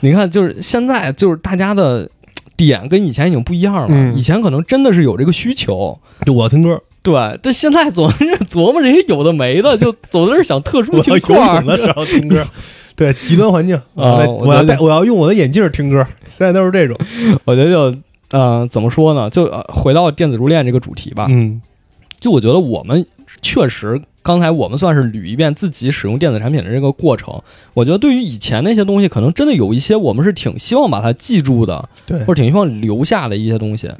[0.00, 2.08] 你看，就是现在就是大家的
[2.66, 5.98] 点跟以前已经不一样了，嗯以前可能真的是有这个需求。
[6.26, 11.66] 就我要听歌，对，这现在总是琢磨这些有的没的，就总在这想特殊情况泳。
[11.66, 12.44] 的时候听歌。
[12.94, 16.06] 对，极端环境啊我要戴，我要用我的眼镜听歌。
[16.26, 16.96] 现在都是这种。
[17.44, 17.98] 我觉得就，
[18.30, 19.30] 呃，怎么说呢？
[19.30, 21.26] 就、呃、回到电子珠链这个主题吧。
[21.30, 21.60] 嗯
[22.20, 23.04] 就我觉得我们
[23.40, 27.42] 确实，刚才我们算是捋一遍自己使用电子产品的这个过程。
[27.74, 33.90] 我觉得对于以前那些东西，可能真的有一些我们是挺希望把它记住的，对或者挺希望留下的一些东西。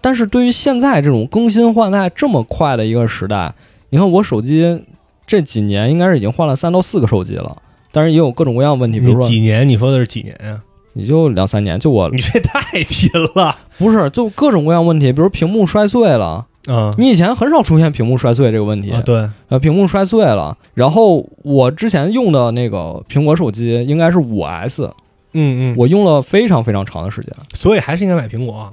[0.00, 3.54] 但是对于现在这种更新换代这么快的一个时代，
[3.90, 4.84] 你看我手机
[5.26, 7.56] 这几年应该是已经换了三到四个手机了，
[7.92, 9.68] 但是也有各种各样的问题，比如说几年？
[9.68, 10.60] 你说的是几年呀？
[10.94, 13.56] 也就两三年，就我你这太拼了。
[13.78, 20.56] 不是就各种各样问题，比如屏幕摔碎了，啊你以前很少出现屏幕摔碎这个问题，啊，对，呃，屏幕摔碎了。
[20.74, 24.84] 然后我之前用的那个苹果手机应该是五 S，
[25.32, 27.32] 嗯嗯，我用了非常非常长的时间。
[27.54, 28.72] 所以还是应该买苹果啊。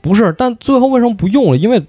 [0.00, 1.56] 不是，但最后为什么不用了？
[1.56, 1.82] 因为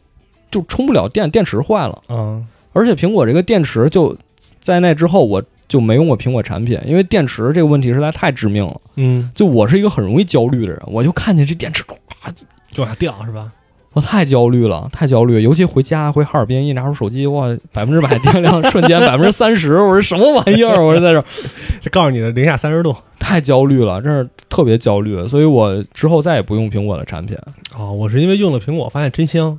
[0.50, 2.02] 就充不了电，电池坏了。
[2.10, 4.18] 嗯而且苹果这个电池就
[4.60, 8.82] 在那之后我就没用过苹果产品，因为电池这个问题实在太致命了。
[8.96, 12.32] 嗯，就我是一个很容易焦虑的人，我就看见这电池，哇，
[12.72, 13.50] 就往下掉是吧？
[13.96, 15.42] 我太焦虑了，太焦虑。
[15.42, 20.84] 尤其回家回哈尔滨，一拿出手机，哇，百分之百电量瞬间百分之三十，我说什么玩意儿？
[20.84, 21.24] 我说在这儿
[21.80, 22.94] 这告诉你的零下三十度。
[23.18, 27.38] 太焦虑了，真是特别焦虑，所以我之后再也不用苹果的产品。
[27.76, 29.58] 哦，我是因为用了苹果，发现真香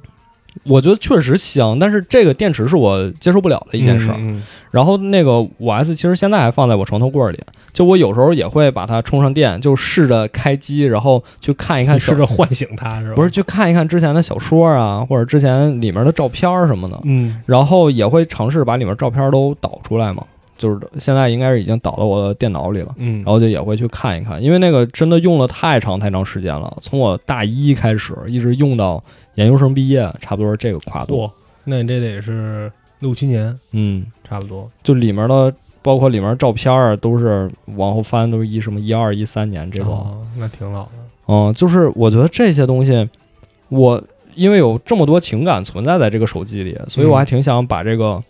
[0.65, 4.09] 我觉得确实香，但是这个电池是我接受不了的一件事
[4.71, 7.41] 然后那个五 S 其实现在还放在我床头柜里，
[7.73, 13.17] 就我有时候也会把它充上电，就试着开机，然后去看一看试着唤醒它是吧？
[13.17, 20.23] 不是去看一看之前的小说啊，或者之前里面的照片什么的，嗯然后也会尝试把里面照片都导出来嘛。
[20.59, 29.03] 就是现在应该是已经导到我的电脑里了，嗯，然后就也会去看一看，因为那个真的用了太长太长时间了，从我大一开始一直用到
[29.35, 31.25] 研究生毕业，差不多是这个跨度。
[31.25, 31.31] 嚯，
[31.65, 39.93] 那你这得是六七年嗯，差不多就里面的包括里面照片儿都是往后翻，都是一什么一二一三年这种。
[39.93, 40.91] 哦，那挺老的。
[41.29, 43.09] 嗯，就是我觉得这些东西，
[43.69, 44.03] 我
[44.35, 48.23] 因为有这么多情感存在在这个手机里，所以我还挺想把这个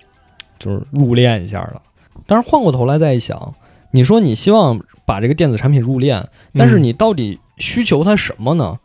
[0.59, 1.81] 就是入殓一下的。
[2.27, 3.55] 但是换过头来再一想，
[3.93, 8.79] 你说你希望把这个电子产品入链，但是嗯你到底需求它什么呢？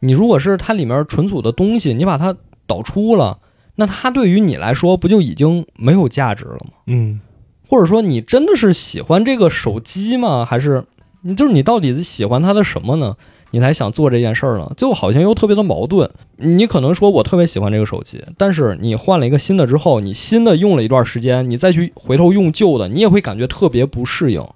[0.00, 3.38] 你如果是它里面存储的东西，你把它导出了，
[3.76, 6.72] 那它对于你来说不就已经没有价值了吗？
[6.86, 7.20] 嗯
[7.68, 10.44] 或者说你真的是喜欢这个手机吗？
[10.44, 10.84] 还是
[11.20, 13.16] 你就是你到底喜欢它的什么呢？
[13.50, 14.70] 你才想做这件事儿呢？
[14.76, 16.10] 就好像又特别的矛盾。
[16.36, 24.46] 你可能说我特别喜欢这个手机，但是你换了一个新的之后，你新的用了一段时间，你再去回头用旧的，你也会感觉特别不适应，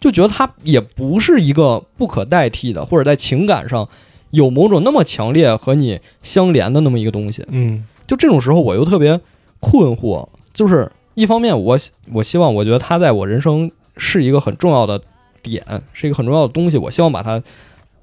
[0.00, 3.88] 就觉得它也不是一个不可代替的，或者在情感上
[4.30, 7.44] 有某种那么强烈和你相连的那么一个东西。
[7.48, 9.18] 嗯就这种时候，我又特别
[9.60, 10.28] 困惑。
[10.52, 11.78] 就是一方面我，
[12.12, 15.00] 我希望，我觉得它在我人生是一个很重要的
[15.42, 15.64] 点，
[15.94, 17.42] 是一个很重要的东西，我希望把它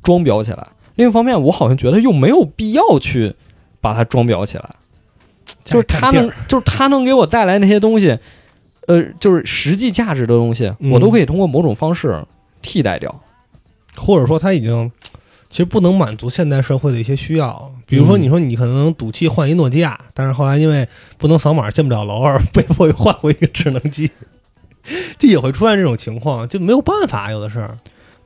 [0.04, 0.68] 装裱起来。
[0.96, 3.34] 另一方面，我好像觉得又没有必要去
[3.80, 4.70] 把它装裱起来，
[5.64, 8.18] 就是它能就是它能给我带来那些东西，
[8.88, 12.24] 呃，就是实际价值的东西，嗯我都可以通过某种方式
[12.62, 13.22] 替代掉。
[13.96, 14.90] 或者说它已经
[15.50, 17.74] 其实不能满足现代社会的一些需要。
[17.86, 20.88] 比如说，嗯你说你可能赌气换一诺基亚，但是后来因为
[21.18, 24.10] 不能扫码进不了楼，而被迫又换回一个智能机，
[25.20, 27.70] 就也会出现这种情况，就没有办法，有的是。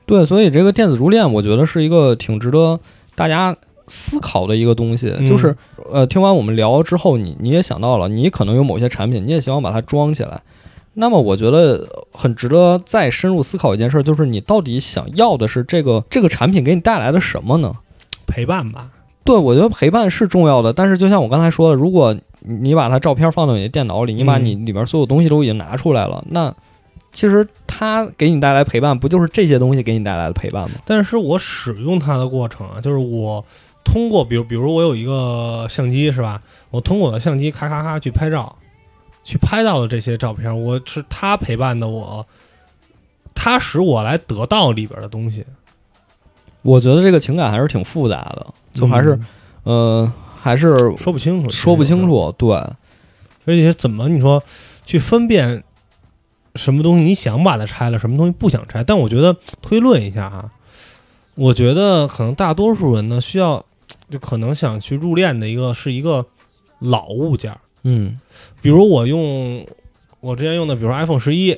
[0.05, 2.79] 对，所以这个电子珠链，我觉得是一个挺值得
[3.15, 3.55] 大家
[3.87, 5.13] 思考的一个东西。
[5.17, 5.55] 嗯就是
[5.91, 10.41] 呃，听完我们聊之后，你你也想到了，你可能有某些产品，你也希望把它装起来，
[10.93, 17.73] 那么我觉得很值得再深入思考一件事，就是你到底想要的是这个这个产品给你带来的什么呢？
[18.27, 18.89] 陪伴吧，
[19.23, 26.53] 对，我觉得陪伴是重要的，但是就像我刚才说的，如果你把它照片放到你的电脑里，你把嗯你里边所有东西都已经拿出来了，那
[27.15, 30.75] 其实它给你带来陪伴，不就是这些东西给你带来的陪伴吗？
[30.85, 33.43] 但是我使用它的过程啊，就是我
[33.85, 36.41] 通过，比如比如我有一个相机是吧？
[36.71, 38.53] 我通过我的相机咔咔咔去拍照，
[39.23, 42.25] 去拍到的这些照片，我是它陪伴的我，
[43.33, 45.45] 它使我来得到里边的东西，
[46.63, 49.15] 我觉得这个情感还是挺复杂的，就还是、
[49.63, 52.33] 嗯呃，还是说不清楚，说不清，楚。
[52.37, 52.49] 对，
[53.45, 54.43] 而且怎么你说
[54.85, 55.63] 去分辨
[56.55, 58.83] 什么东西你想把它拆了，什么东西不想拆？
[58.83, 60.51] 但我觉得推论一下哈，
[61.35, 63.65] 我觉得可能大多数人呢需要，
[64.09, 66.25] 就可能想去入殓的一个是一个
[66.79, 68.19] 老物件儿，嗯，
[68.61, 69.65] 比如我用
[70.19, 71.51] 我之前用的，比如说 iPhone 十一，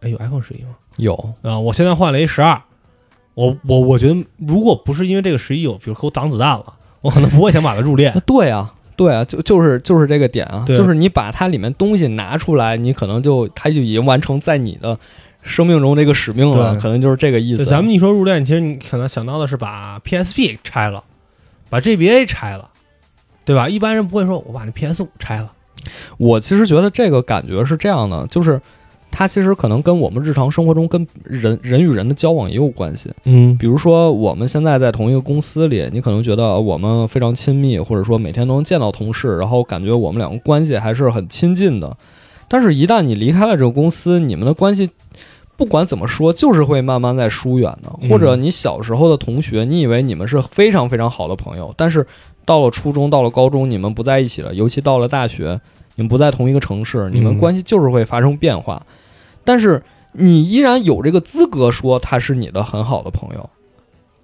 [0.00, 0.76] 哎有 iPhone 十一吗？
[0.96, 2.62] 有，啊，我现在换了一十二，
[3.34, 8.22] 我我我觉得如果不是因为这个十一有，比如给我挡子弹了，我可能不会想把它入殓啊。
[8.26, 14.98] 对啊，对啊，就就是就是这个点啊，对就是你把它里面东西拿出来，你可能就它就已经完成在你的
[15.42, 17.64] 生命中这个使命了，对可能就是这个意思。
[17.64, 21.02] 咱们一说入殓，其实你可能想到的是把 PSP 拆了，
[21.68, 22.68] 把 GBA 拆了，
[23.44, 23.68] 对吧？
[23.68, 25.52] 一般人不会说我把那 PS 五拆了。
[26.16, 28.60] 我其实觉得这个感觉是这样的，就是
[29.16, 33.08] 它其实可能跟我们日常生活中跟人人与人的交往也有关系。
[33.22, 41.96] 嗯比如说我们现在在同一个公司里，你可能觉得我们非常亲密，或者说每天都能见到同事，然后感觉我们两个关系还是很亲近的。
[42.48, 44.90] 但是，一旦你离开了这个公司，你们的关系
[45.56, 47.92] 不管怎么说，就是会慢慢在疏远的。
[48.02, 52.04] 嗯或者你小时候的同学，你以为你们是非常非常好的朋友，但是
[52.44, 55.60] 到了初中，到了高中，你们不在一起了，尤其到了大学，
[55.94, 58.84] 你们不在同一个城市，你们嗯关系就是会发生变化。
[59.44, 59.82] 但是
[60.12, 63.50] 你依然有这个资格说他是你的很好的朋友，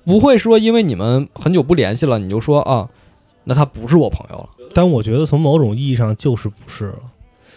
[0.04, 2.88] 不会说因为你们很久不联系了，你就说啊，
[3.44, 4.48] 那他不是我朋友了。
[4.72, 6.98] 但我觉得从某种意义上就是不是了。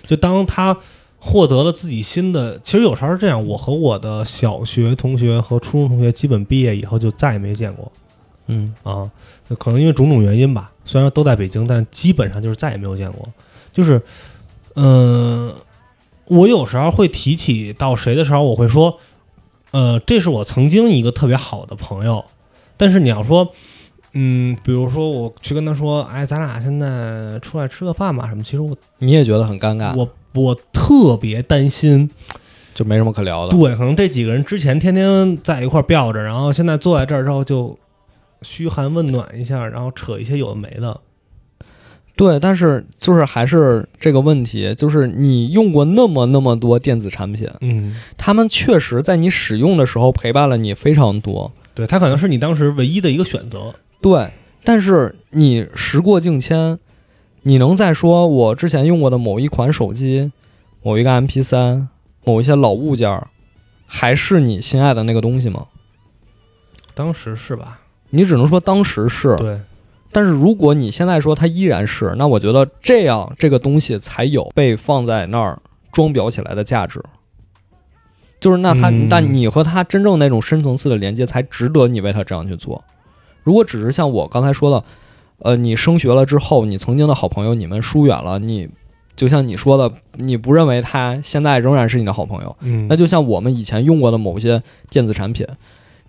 [0.05, 0.75] 就当他
[1.19, 7.91] 获得了自己新的，其实有时候是这样，我和我的小学同学和初中同学基本毕业以后就再也没见过
[8.47, 9.09] 嗯啊，
[9.57, 13.25] 可能因为种种原因吧，虽然都在北京，但基本上就是再也没有见过。
[13.71, 14.01] 就是，
[14.75, 15.53] 嗯、
[16.25, 18.99] 我有时候会提起到谁的时候，我会说，
[19.71, 22.25] 呃，这是我曾经一个特别好的朋友，
[22.77, 23.53] 但是你要说。
[24.15, 28.43] 嗯，比如说我去跟他说，哎，咱俩现在出来吃个饭吧，什么？
[28.43, 32.07] 其实我你也觉得很尴尬，我我特别担心，
[32.75, 33.57] 就没什么可聊的。
[33.57, 37.75] 对，可能这几个人之前天天在一块儿吊着，然后现在坐在这儿之后就
[38.43, 41.01] 嘘寒问暖一下，然后扯一些有的没的。
[42.15, 51.51] 对，但是就是还是这个问题，就是你用过那么那么多电子产品，嗯，他们确实在你使用的时候陪伴了你非常多。
[51.73, 53.73] 对，它可能是你当时唯一的一个选择。
[53.99, 54.29] 对，
[54.63, 56.77] 但是你时过境迁，
[57.41, 60.31] 你能再说我之前用过的某一款手机、
[60.83, 61.87] 某一个 MP 3
[62.23, 63.27] 某一些老物件儿，
[63.87, 65.65] 还是你心爱的那个东西吗？
[66.93, 67.79] 当时是吧？
[68.11, 69.59] 你只能说当时是，对，
[70.13, 75.59] 但是如果你现在说它依然是，那我觉得这样这个东西才有被放在那儿
[75.91, 77.01] 装裱起来的价值。
[78.39, 82.83] 就是那它，嗯但你和它真正那种深层次的连接，才值得你为它这样去做。
[83.41, 84.83] 如果只是像我刚才说的，
[85.39, 88.69] 呃，你升学了之后，你曾经的好朋友你们疏远了，你
[89.15, 95.47] 就像你说的，你不认为他现在仍然是你的好朋友，嗯，那就像我们以前用过的某些电子产品，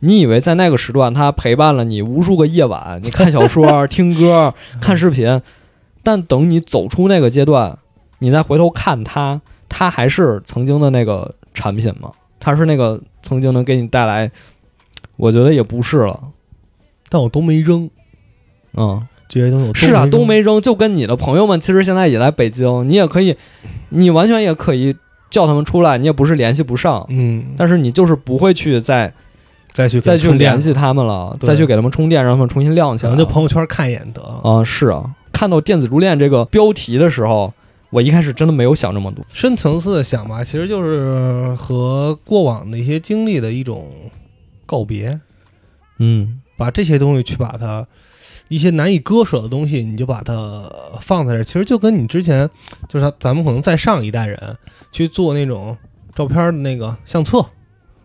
[0.05, 5.41] 你以为在那个时段它陪伴了你无数个夜晚，你看小说、听歌、看视频，
[6.05, 7.79] 但等你走出那个阶段，
[8.19, 12.13] 你再回头看它，它还是曾经的那个产品吗？
[12.39, 14.31] 它是那个曾经能给你带来，
[15.17, 16.21] 我觉得也不是了，
[17.09, 17.89] 但我都没扔。
[18.75, 19.07] 嗯。
[19.27, 23.35] 这些东西我是啊，都没扔，就跟你的朋友们其实现在也来北京，你也可以，
[23.89, 24.95] 你完全也可以
[25.31, 29.13] 叫他们出来，你也不是联系不上，嗯，但是你就是不会去再
[29.75, 33.17] 再去再去联，系他们了，再去给他们充电，让他们重新亮起来。
[33.17, 34.23] 就朋友圈看一眼得。
[34.23, 37.53] 啊，是啊，看到电子珠链这个标题的时候，
[37.91, 39.25] 我一开始真的没有想这么多。
[39.33, 43.91] 深层次的想吧，其实就是和过往的一些经历的一种
[44.65, 45.21] 告别，
[45.99, 47.85] 嗯把这些东西去把它
[48.47, 50.71] 一些难以割舍的东西，你就把它
[51.01, 51.43] 放在这儿。
[51.43, 52.49] 其实就跟你之前
[52.89, 54.57] 就是咱们可能在上一代人
[54.93, 55.77] 去做那种
[56.15, 57.45] 照片的那个相册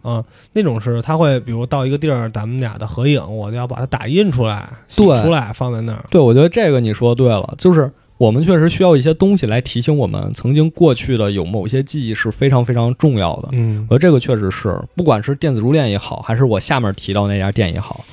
[0.10, 6.04] 啊，那种是他会比如到一个地儿，咱们俩的合影，我就要把它打印出来、洗对出来放在那儿。
[6.10, 13.50] 对，我觉得这个你说对了，就是我们确实需要一些东西来提醒我们，曾经过去的有某些记忆是非常非常重要的。
[13.52, 18.04] 嗯我觉得这个确实是，不管是电子珠链也好，还是我下面提到那家店也好，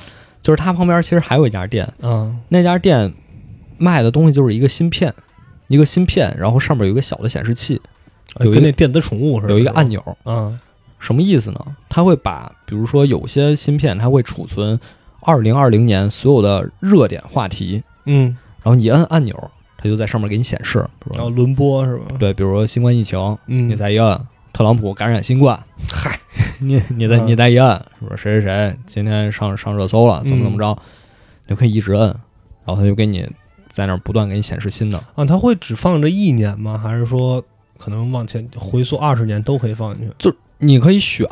[0.43, 3.13] 就是它旁边其实还有一家店，嗯那家店
[3.79, 5.13] 卖的东西就是一个芯片，
[5.69, 7.81] 一个芯片，然后上面有一个小的显示器，
[8.41, 10.57] 有一个跟那电子宠物似的，有一个按钮，嗯
[10.99, 11.61] 什么意思呢？
[11.89, 14.79] 它会把，比如说有些芯片，它会储存
[15.21, 22.17] 二零二零年所有的热点话题，嗯，然后你摁按钮，它就在上面给你显示，然后轮播是吧？
[22.19, 24.21] 对，比如说新冠疫情，嗯，你再一按，
[24.53, 26.19] 特朗普感染新冠，嗨，
[26.61, 30.77] 你你再嗯你再一按，是不是谁谁谁今天上上热搜了，怎么怎么着，
[31.47, 32.09] 你就可以一直摁，
[32.65, 33.29] 然后它就给你
[33.69, 34.99] 在那儿不断给你显示新的。
[35.15, 36.79] 啊，它会只放这一年吗？
[36.83, 37.45] 还是说
[37.79, 40.35] 可能往前回溯二十年都可以放进去？
[40.59, 41.27] 你可以选，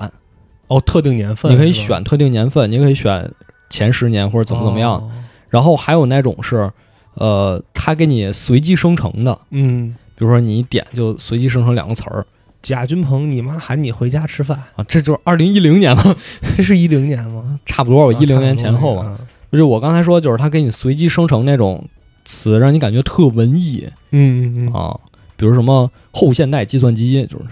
[0.68, 3.31] 哦，特定年份，你可以选特定年份，你可以选
[3.70, 4.93] 前十年或者怎么怎么样。
[4.93, 5.11] 哦。
[5.49, 6.70] 然后还有那种是，
[7.14, 12.27] 呃，它给你随机生成的，嗯，比如说你一点就随机生成两个词儿。
[12.61, 16.16] 贾君鹏，你妈喊你回家吃饭，啊，这就是二零一零年吗，
[16.57, 17.61] 这是一零年吗？
[17.66, 19.03] 差不多，我啊一零年前后嘛。
[19.03, 19.18] 嘛。
[19.53, 21.87] 就是我刚才说，就是他给你随机生成那种
[22.25, 23.87] 词，让你感觉特文艺。
[24.11, 24.99] 嗯嗯嗯，啊，
[25.37, 27.49] 比如什么后现代计算机，就是哦，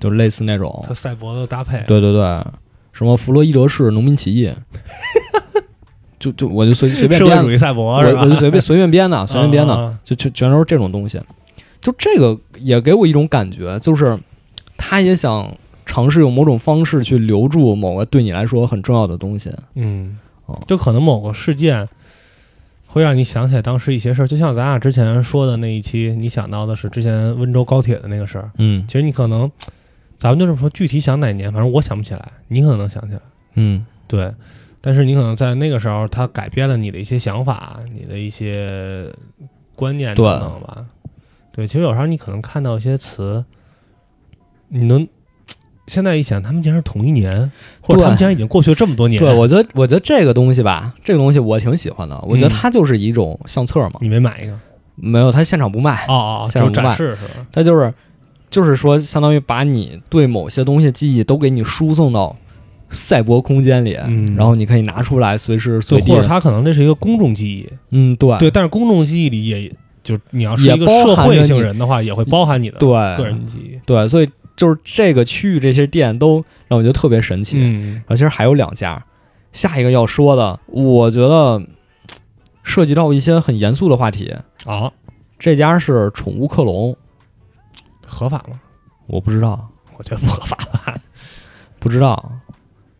[0.00, 2.22] 就类似那种它，赛博的搭配，对对对，
[2.92, 4.52] 什么弗洛伊德式农民起义，
[6.18, 8.20] 就就我就随随便编赛博是吧？
[8.22, 11.20] 我我就随便随便编的，随便编的，啊就全全都是这种东西。
[11.80, 14.18] 就这个也给我一种感觉，就是
[14.76, 15.54] 他也想
[15.86, 19.52] 尝试用某种方式去留住某个对你来说很重要的东西。
[19.74, 21.86] 嗯哦，就可能某个事件
[22.86, 28.50] 会让你想起来当时一些事儿，就像咱俩之前说的那一期，你想到的是之前温州高铁的那个事儿。
[28.58, 29.48] 嗯其实你可能，
[30.18, 33.20] 咱们就是说具体想哪年，反正我想不起来，你可能想起来，
[33.54, 34.32] 嗯，对。
[34.80, 39.12] 但是你可能在那个时候，他改变了你的一些想法，你的一些
[39.74, 40.84] 观念等对等吧。
[41.52, 43.44] 对，其实有时候你可能看到一些词，
[44.68, 45.06] 你能
[45.88, 47.50] 现在一想，他们竟然是同一年，
[47.80, 49.20] 或者他们对竟然已经过去了这么多年。
[49.20, 52.16] 对，我觉得我觉得这个东西吧，这个东西我挺喜欢的。
[52.26, 54.56] 我觉得嗯它就是一种相册嘛，你没买一个？
[54.94, 57.46] 没有，它现场不卖，哦哦，哦现场不卖展示是吧？
[57.52, 57.92] 它就是
[58.50, 62.36] 就是说，相当于把你对某些东西记忆都给你输送到
[62.90, 64.34] 赛博空间里，嗯。
[64.36, 69.70] 然后你可以拿出来，随时就随地或者它可能这是一个公众记忆，嗯，对对，但是公众记忆里也
[70.02, 72.88] 就是你要是也一个社会性人的话，也会包含你的对。
[73.16, 73.78] 个人记忆。
[73.84, 77.58] 对，所以就是这个区域这些店都让我觉得特别神奇。
[77.58, 77.92] 嗯。
[77.92, 79.04] 然后其实还有两家，
[79.52, 81.62] 下一个要说的，我觉得
[82.62, 84.34] 涉及到一些很严肃的话题。
[84.64, 84.90] 啊，
[85.38, 86.96] 这家是宠物克隆，
[88.08, 88.58] 合法吗？
[89.06, 90.94] 我不知道，我觉得不合法吧。
[91.78, 92.32] 不知道。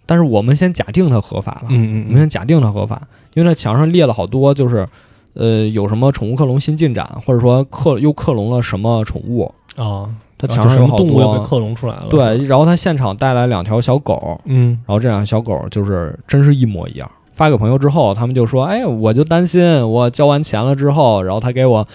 [0.06, 3.02] 但是我们先假定它合法吧，嗯嗯我们先假定它合法，
[3.34, 4.86] 因为那墙上列了好多，就是
[5.34, 11.06] 呃有什么宠物克隆新进展，或者说克又克隆了什么宠物，啊，它墙上什么墙上有好多。
[11.06, 12.06] 动物又被克隆出来了。
[12.08, 17.10] 对，，然后他现场带来两条小狗，嗯然后这两个小狗就是真是一模一样。
[17.32, 21.86] 发给朋友之后，他们就说：“哎，我就担心我交完钱了之后，然后他给我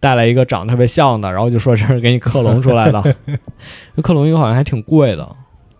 [0.00, 3.16] 带来一个长得特别像的，然后就说这是给你克隆出来的。
[3.96, 5.28] 那克隆一个好像还挺贵的。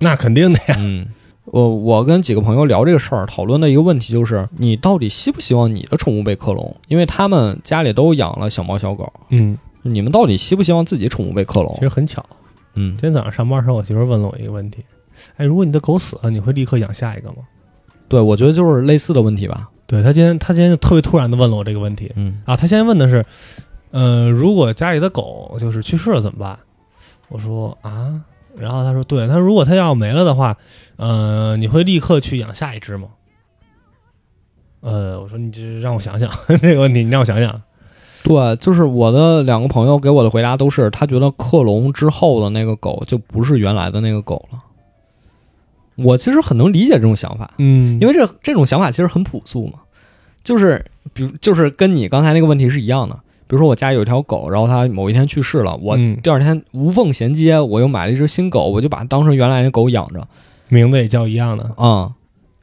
[0.01, 0.77] 那肯定的呀。
[0.79, 1.07] 嗯，
[1.47, 6.77] 我我跟几个朋友聊这个事儿，讨论的一个问题就是，你到底希不希望你的宠物被克隆？
[6.89, 11.81] 因为他们家里都养了小猫小狗，嗯，你们到底希不希望自己宠物被克隆其？
[11.81, 12.25] 实很巧，
[12.75, 14.85] 嗯今，天早上上班的时候，我媳妇儿问了我一个问题：
[15.37, 17.37] 哎，如果你的狗死了，你会立刻养下一个吗？
[18.09, 19.69] 对，我觉得就是类似的问题吧。
[19.87, 22.55] 对他今天，他今天就特别突然的问了我这个问题嗯啊。
[22.55, 23.25] 他现在问的是，
[23.91, 26.59] 呃，如果家里的狗就是去世了怎么办？
[27.29, 28.21] 我说啊，
[28.57, 30.57] 然后他说，对，他说如果它要没了的话，
[30.97, 33.09] 呃，你会立刻去养下一只吗？
[34.81, 36.31] 呃，我说你这让我想想
[36.61, 37.63] 这个问题，你让我想想。
[38.23, 44.59] 对，就是我的两个朋友给我的回答都是，他觉得克隆之后的那个狗就不是原来的那个狗了。
[45.97, 49.81] 我其实很能理解这种想法，嗯因为这这种想法其实很朴素嘛，
[50.43, 53.19] 就是比如就是跟你刚才那个问题是一样的。
[53.49, 56.17] 比如说我家有一条狗，然后它某一天去世了，我嗯。
[56.23, 60.23] 第二天无缝衔接，我又买了一只新狗，我就把它当成原来那狗养着。
[60.69, 62.13] 名字也叫一样的，啊、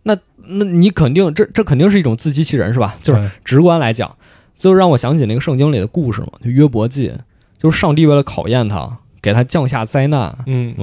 [0.03, 2.95] 那那你肯定这这肯定是一种自欺欺人是吧？
[3.01, 4.15] 就是直观来讲，
[4.55, 7.11] 就让我想起那个圣经里的故事嘛，就约伯记，
[7.57, 10.75] 就是上帝为了考验他，给他降下灾难，嗯。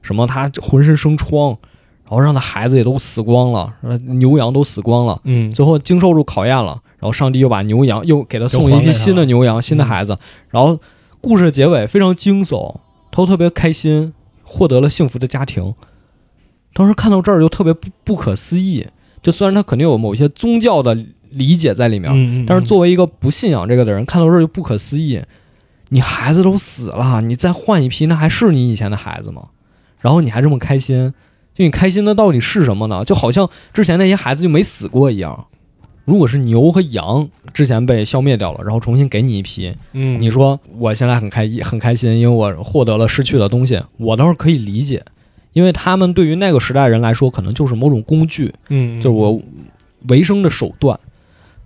[0.00, 1.48] 什么他浑身生疮，
[2.04, 3.74] 然后让他孩子也都死光了，
[4.06, 5.50] 牛羊都死光了，嗯。
[5.50, 10.18] 最后经受住考验了，然后上帝又把牛羊又给他送了一批新的牛羊、新的孩子，
[10.50, 10.78] 然后
[11.20, 12.76] 故事结尾非常惊悚，
[13.10, 14.12] 他都特别开心，
[14.44, 15.74] 获得了幸福的家庭。
[16.72, 18.86] 当时看到这儿就特别不不可思议，
[19.22, 20.96] 就虽然他肯定有某些宗教的
[21.30, 22.10] 理解在里面。
[22.12, 25.20] 嗯，嗯但是作为一个不信仰这个的人，看到这儿就不可思议。
[25.88, 29.48] 你孩子都死了，你再换一批，那还是你以前的孩子吗？
[29.98, 31.12] 然后你还这么开心，
[31.52, 33.04] 就你开心的到底是什么呢？
[33.04, 35.46] 就好像之前那些孩子就没死过一样。
[36.04, 45.04] 如果是牛和羊之前被消灭掉了，然后重新给你一批，嗯，你说我现在很开很开心，因为我获得了失去的东西，我倒是可以理解，
[45.52, 49.40] 因为他们对于那个时代人来说，可能就是某种工具，嗯，就是我
[50.08, 50.98] 维生的手段。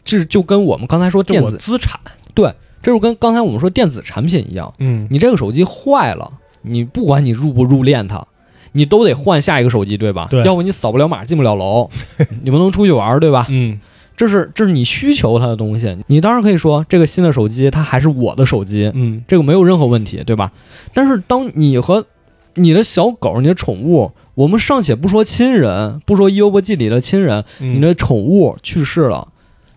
[0.05, 1.99] 这就跟我们刚才说电子，资产，
[2.35, 6.31] 对这就跟刚才我们说电子产品一样，嗯，你这个手机坏了，
[6.61, 8.27] 你不管你入不入链它，
[8.73, 10.29] 你都得换下一个手机，对吧？
[10.31, 11.89] 对要不你扫不了码，进不了楼，
[12.45, 13.47] 你不能出去玩，对吧？
[13.49, 13.81] 嗯
[14.17, 19.25] 这是这是你需求它的东西，你当然可以说这个新的手机它还是我的手机，嗯。
[19.27, 20.53] 这个没有任何问题，对吧？
[20.93, 22.07] 但是当你和
[22.55, 29.29] 你的小狗、你的宠物，我们尚且不说亲人，不说伊欧波记里的亲人，嗯，你的宠物去世了，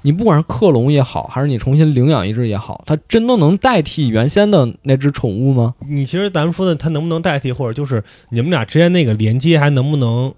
[0.04, 5.74] 你不管是克隆也好，还是你重新领养一只也好，它真的能代替原先的那只宠物吗？
[5.90, 10.32] 你其实咱们说的它能不能代替，或者就是你们俩之间那个连接还能不能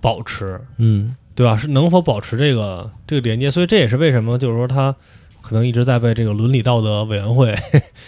[0.00, 1.56] 保持，嗯，对吧？
[1.56, 3.50] 是能否保持这个这个连接？
[3.50, 4.94] 所以这也是为什么就是说他
[5.40, 7.52] 可能一直在被这个伦理道德委员会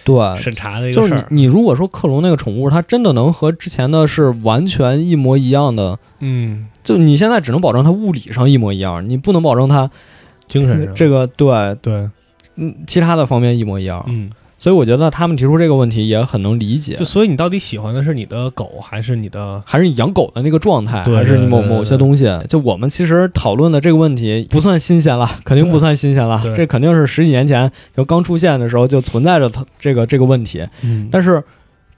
[0.05, 1.27] 对， 审查的一就是你个事儿。
[1.31, 9.91] 你如果说克隆那个宠物，它真的能和之前的是完全一模一样的，嗯，就你现在只能保证它物理上一模一样，你不能保证它
[10.47, 12.09] 精神上这个对对，
[12.57, 14.05] 嗯其他的方面一模一样。
[14.07, 14.31] 嗯，
[14.65, 17.05] 所以我觉得他们提出这个问题也很能理解就。
[17.05, 19.63] 所以你到底喜欢的是你的狗还是你的？
[19.67, 22.25] 还是你养狗的那个状态，还是某某些东西？
[22.49, 26.43] 就我们其实讨论的这个问题不算新鲜了，肯定不算新鲜了。
[26.57, 30.67] 这肯定是十几年前就刚出现的时候就存在着它这个这个问题。
[30.81, 31.45] 嗯但是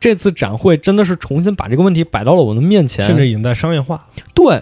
[0.01, 4.61] 这次展会真的是重新把这个问题摆到了我们的面前，甚至已经在商业化，对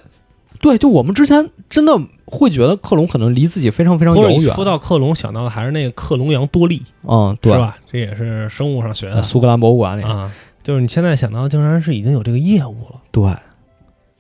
[0.65, 1.93] 对，就我们之前真的
[2.25, 4.55] 会觉得克隆可能离自己非常非常遥远。
[4.55, 7.77] 说到克隆，想到的还是那个克隆羊多利，嗯，对，是吧？
[7.93, 10.33] 这也是生物上学的呃苏格兰博物馆里，啊。
[10.63, 13.31] 就是你现在想到，竟然是已经有这个业务了，对。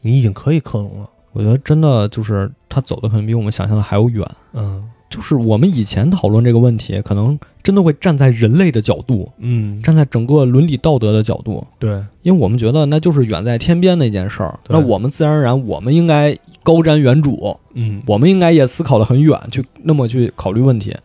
[0.03, 1.09] 你已经可以克隆了。
[1.32, 4.22] 我觉得真的就是他走的可能比我们想象的还要远。
[4.53, 14.59] 嗯就是我们以前讨论这个问题，可能真的会站在人类的角度，嗯，站在整个伦理道德的角度，对，因为我们觉得那就是远在天边的一件事儿。
[14.67, 20.97] 那我们自然而然，我们应该高瞻远瞩，嗯，我们应该也思考的很远，去那么去考虑问题。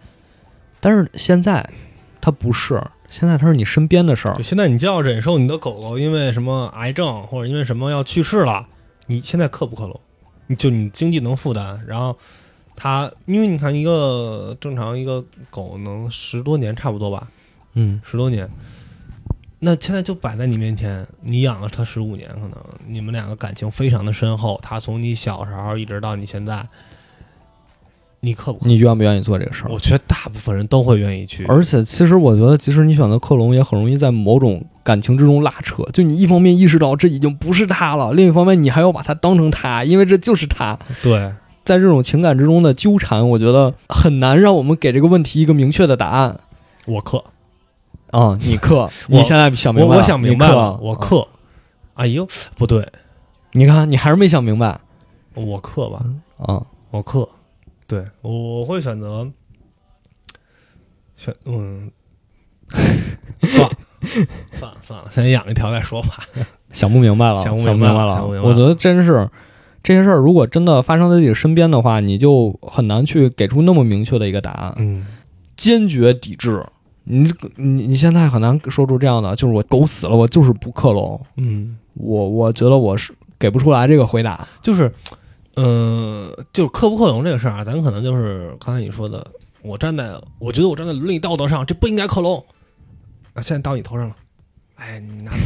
[0.80, 1.64] 但是现在，
[2.20, 4.42] 它不是，现在它是你身边的事儿。
[4.42, 8.66] 现在你就要忍受你的狗狗因为什么癌症或者因为什么要去世了，
[9.06, 10.00] 你现在克不克隆？
[10.48, 12.18] 你就你经济能负担，然后
[12.80, 17.28] 它，因为你看一个正常一个狗能十多年差不多吧，
[17.74, 18.50] 嗯，十多年。
[19.60, 22.56] 那现在就摆在你面前，你养了它十五年，可能
[22.88, 24.58] 你们两个感情非常的深厚。
[24.64, 26.66] 它从你小时候一直到你现在，
[28.22, 28.68] 你克不克？
[28.68, 29.70] 你愿不愿意做这个事儿？
[29.70, 31.44] 我觉得大部分人都会愿意去。
[31.46, 35.84] 而且，其实我觉得，即使你选择克隆，也很容易在某种感情之中拉扯。
[35.92, 40.80] 就你一方面意识到这已经不是它了，另一方面你还要把它当成它，因为这就是它。
[41.04, 41.34] 对，
[41.70, 46.40] 在这种情感之中的纠缠，我觉得很难让我们给这个问题一个明确的答案
[46.88, 47.24] 我克，
[48.10, 49.96] 啊、你克， 你现在想明白了？
[49.98, 51.28] 我我想明白了，我克。
[51.94, 52.92] 哎呦，不对，
[53.52, 54.80] 你看，你还是没想明白
[55.36, 56.04] 我克吧，
[56.40, 56.66] 啊。
[56.90, 57.30] 我克。
[57.86, 59.30] 对，我会选择
[61.16, 61.92] 选嗯，
[63.44, 63.70] 算了
[64.54, 66.18] 算了算了，先养一条再说吧。
[66.72, 68.16] 想不明白了，想不不明白了了。
[68.16, 69.30] 想不明白了我觉得真是
[69.82, 74.74] 这些事儿，如果真的发生在自己身边的话，你就很难去给出那么明确的一个答案。
[74.78, 75.06] 嗯，
[75.56, 76.64] 坚决抵制。
[77.06, 81.20] 你这个你你现在很难说出这样的，就是我狗死了，我就是不克隆。
[81.38, 84.48] 嗯，我我觉得我是给不出来这个回答。
[84.62, 84.94] 就是，
[85.56, 89.26] 呃，就是克不克隆这个事儿啊，咱可能就是刚才你说的，
[89.64, 92.44] 我站在，我觉得我站在伦理道德上，这不应该克隆。
[93.34, 94.16] 啊，现在到你头上了，
[94.80, 95.38] 哎，你拿走，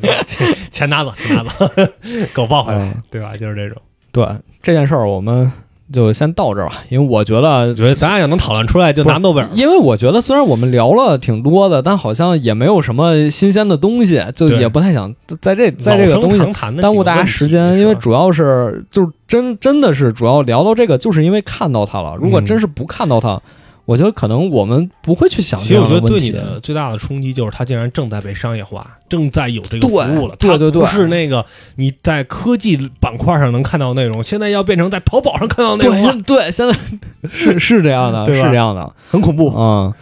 [0.00, 1.70] 拿走钱钱拿走，钱拿走，
[2.32, 3.32] 狗抱回来哎，对吧？
[3.36, 3.80] 就是这种。
[4.12, 4.26] 对
[4.62, 5.50] 这件事儿，我们
[5.92, 7.74] 就先到这儿吧，因为我觉得。
[7.74, 9.48] 觉得咱俩要能讨论出来，就拿诺贝尔。
[9.52, 16.38] 因为我觉得虽然我们聊了挺多的，但好像也没有什么新鲜的东西，就也不太想在这在这个东西
[16.80, 22.16] 耽误大家时间，因为主要是就是真真的是主要聊到这个，就是因为看到它了。
[22.20, 23.40] 如果嗯真是不看到它，
[23.88, 25.88] 我觉得可能我们不会去想其实我。
[25.88, 30.36] 觉得对你的最大的冲击就是，它竟然正在被商业化，正在有这个服对务了。
[30.38, 36.78] 它对对对不是那个你在科技板块上能看到的内容，现在要变成在淘宝上看到内容了，对对，现在
[37.32, 39.94] 是是这样的，是这样的，很恐怖嗯。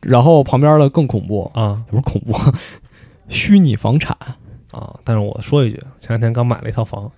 [0.00, 2.38] 然后旁边的更恐怖，啊也不是恐怖，
[3.28, 4.16] 虚拟房产。
[4.70, 4.92] 啊！
[5.04, 7.08] 但是我说一句，前两天刚买了一套房，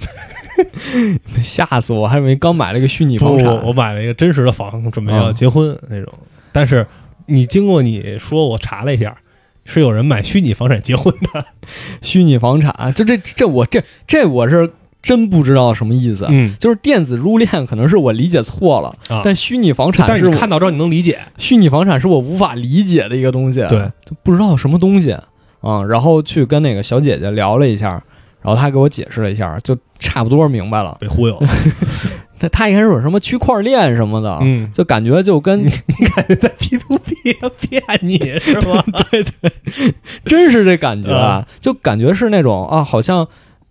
[1.42, 2.06] 吓死我！
[2.06, 3.46] 还以为刚买了一个虚拟房，产。
[3.46, 6.12] 我我买了一个真实的房，准备要嗯结婚那种。
[6.52, 6.86] 但是
[7.26, 9.16] 你经过你说，我查了一下，
[9.64, 11.44] 是有人买虚拟房产结婚的。
[12.02, 16.26] 虚拟房产，就这这我这这我是真不知道什么意思。
[16.28, 21.18] 嗯就是电子入殓可能是我理解错了，啊，但虚拟房产但是看到之后你能理解。
[21.38, 25.16] 虚拟房产是我无法理解的一个东西，对，就不知道什么东西
[25.60, 28.02] 啊、然后去跟那个小姐姐聊了一下，
[28.42, 30.96] 然后他给我解释了一下，就差不多明白了。
[31.00, 31.40] 被忽悠，
[32.38, 35.70] 他他一开始有什么区块链什么的，嗯，就感觉就跟你
[36.14, 37.14] 感觉在 P to P
[37.60, 38.82] 骗你是吗？
[39.10, 43.26] 对对真是这感觉嗯啊，就感觉是那种啊，好像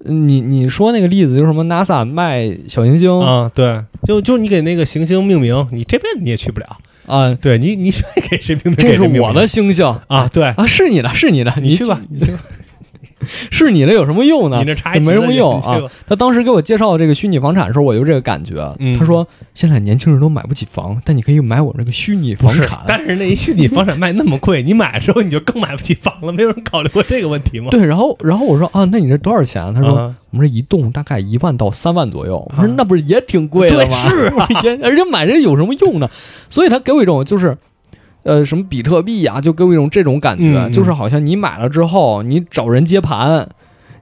[0.05, 3.19] 嗯你你说那个例子就是什么 NASA 卖小行星。
[3.19, 6.77] 啊、啊，对，就就你给那个行星命名，你这辈子你也去不了。
[7.07, 7.33] 啊。
[7.35, 8.75] 对你，你愿意给谁命名？
[8.77, 9.85] 这是我的星星。
[10.07, 12.31] 啊，对，啊，是你的，是你的，你去吧，你去
[13.51, 14.65] 是你的有什么用呢你？
[14.65, 18.61] 这查一没什么用啊他当时给我介绍这个虚拟房产的时候，我就这个感觉。
[18.79, 22.79] 嗯他说现在年轻人都买不起房，但你可以买我这个虚拟房产。
[22.87, 27.67] 但是那一虚拟房产卖那么贵，你买的时候你就更买不起房了，没有人考虑过这个问题吗？
[27.71, 29.73] 对，然后然后我说啊，那你这多少钱？
[29.73, 32.37] 他说、啊我们这一栋大概一万到三万左右。
[32.51, 34.09] 我说啊那不是也挺贵的吗？
[34.09, 36.09] 对是啊也 而且买这有什么用呢？
[36.49, 37.57] 所以他给我一种就是。
[38.23, 43.49] 呃，什么比特币呀、就给我一种这种感觉，就是好像你买了之后，你找人接盘，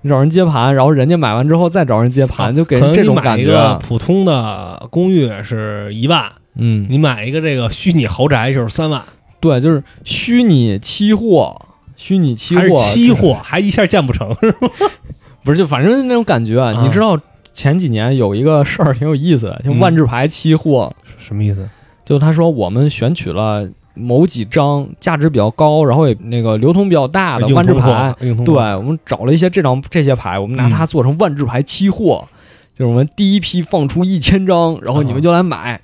[0.02, 3.80] 你找人接盘，然后人家买完之后再找人接盘，就给人这种感觉。
[3.82, 9.02] 普通的公寓是一万，嗯，你买一个这个虚拟豪宅就是三万，
[9.40, 11.56] 对，就是虚拟期货，
[11.96, 14.70] 虚拟期货期货，还一下建不成，是吗？
[15.44, 16.60] 不是就反正那种感觉。
[16.60, 17.18] 啊你知道
[17.54, 21.68] 前几年有一个事儿挺有意思的，就嗯万智牌期货，什么意思？
[22.06, 23.70] 就他说我们选取了
[24.00, 32.28] 某几张价值比较高，然后也那个流通比较大的万智牌，，对我们找了一些这张这些牌，我们拿它做成万智牌期货，
[32.74, 35.82] 就是我们第一批放出一千张，然后你们就来买，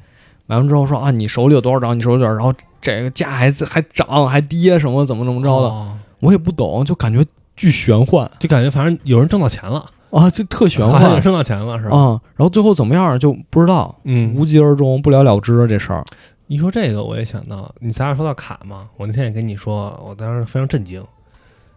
[0.47, 5.97] 买完之后说啊你手里有多少张，你手里有多少，然后这个价还还涨还跌什么怎么怎么着的，哦。
[6.21, 7.23] 我也不懂，就感觉
[7.55, 8.29] 巨玄幻。
[8.39, 11.21] 就感觉反正有人挣到钱了，啊，就特玄幻。
[11.21, 11.95] 挣到钱了，是吧？
[11.95, 12.21] 啊。
[12.35, 16.03] 然后最后怎么样就不知道，嗯，无疾而终，不了了之这事儿。
[16.47, 21.03] 一说这个，我也想到，你咱俩说到卡嘛，我那天也跟你说，我当时非常震惊，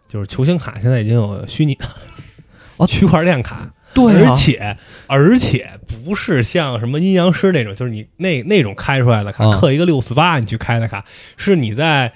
[0.07, 1.87] 就是球星卡现在已经有虚拟的
[2.77, 11.05] 啊区块链卡，对啊而且而且不是像什么阴阳师那种，就是你那那种开出来的卡，嗯刻一个六四八你去开的卡，
[11.39, 12.13] 是你在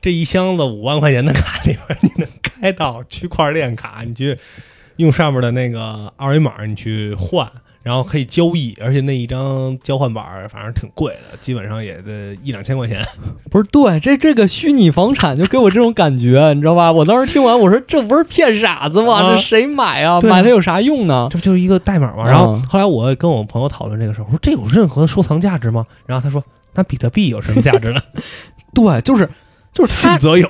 [0.00, 4.36] 这一箱子五万块钱的卡里边，你能开到区块链卡，你去
[4.96, 7.48] 用上面的那个二维码你去换。
[7.84, 13.06] 然后可以交易，而且那一张交换板儿反正挺贵的，基本上也得一两千块钱。
[13.52, 16.90] 不是对这这个虚拟房产就给我这种感觉，你知道吧？
[16.90, 19.20] 我当时听完我说这不是骗傻子吗？
[19.22, 20.18] 啊这谁买啊？
[20.22, 21.28] 买它有啥用呢？
[21.30, 22.24] 这不就是一个代码吗？
[22.24, 25.86] 嗯然后后来我跟我朋友讨论这个事儿，我说这有任何的收藏价值吗？
[26.06, 28.00] 然后他说，那比特币有什么价值呢？
[28.74, 29.28] 对，就是
[29.74, 30.48] 就是他信则有。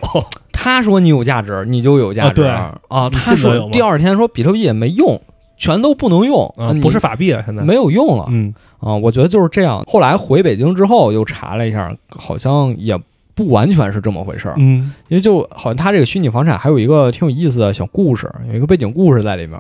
[0.53, 2.49] 他说你有价值，你就有价值啊对
[2.89, 3.11] 啊。
[3.11, 5.21] 他说第二天说比特币也没用，
[5.57, 7.63] 全都不能用啊，不是法币啊，现在。
[7.63, 8.27] 没有用了。
[8.31, 8.53] 嗯。
[8.79, 8.95] 啊。
[8.97, 9.85] 我觉得就是这样。
[9.87, 12.99] 后来回北京之后又查了一下，好像也
[13.35, 14.55] 不完全是这么回事儿。
[14.59, 14.93] 嗯。
[15.09, 19.59] 因为就好像他这个虚拟房产还有一个挺有意思的小故事，有一个背景故事在里面，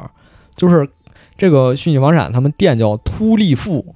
[0.56, 0.88] 就是
[1.36, 3.94] 这个虚拟房产他们店叫秃利富，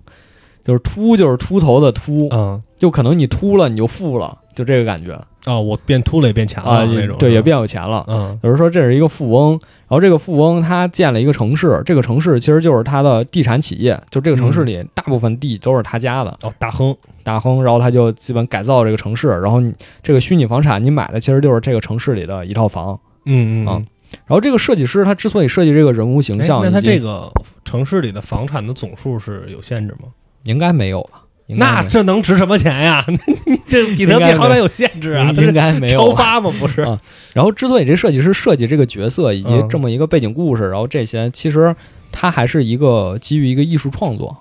[0.65, 5.13] 就是秃就是秃头的秃，嗯就可能你秃了你就富了，就这个感觉
[5.45, 8.05] 啊，我变秃了也变强啊，了那种，对，也变有钱了。
[8.09, 16.93] 嗯有人说这是一个富翁，然后这个富翁他建了一个城市，这个城市其实就是他的地产企业，就这个城市里大部分地都是他家的，哦大亨
[17.23, 19.63] 大亨，然后他就基本改造这个城市，然后
[20.03, 22.95] 这个虚拟房产你买的其实就是这个城市里的一套房。
[22.95, 23.87] 啊嗯嗯嗯
[24.27, 27.31] 然后这个设计师他之所以设计这个人物形象，哎那他这个
[27.65, 30.09] 城市里的房产的总数是有限制吗？
[30.43, 31.23] 应该没有吧？
[31.57, 33.05] 那这能值什么钱呀？
[33.47, 35.99] 你这比特币好歹有限制啊，它应是该没有。
[36.01, 36.53] 超发吗？
[36.61, 37.01] 不是啊
[37.33, 41.75] 然后之所以这设计师设计这个角色以及嗯这么一个背景故事，然后这些其实
[42.13, 44.37] 它还是一个基于一个艺术创作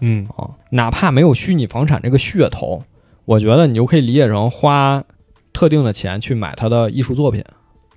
[0.00, 2.84] 嗯啊，哪怕没有虚拟房产这个噱头，
[3.24, 5.02] 我觉得你就可以理解成花
[5.52, 7.44] 特定的钱去买他的艺术作品。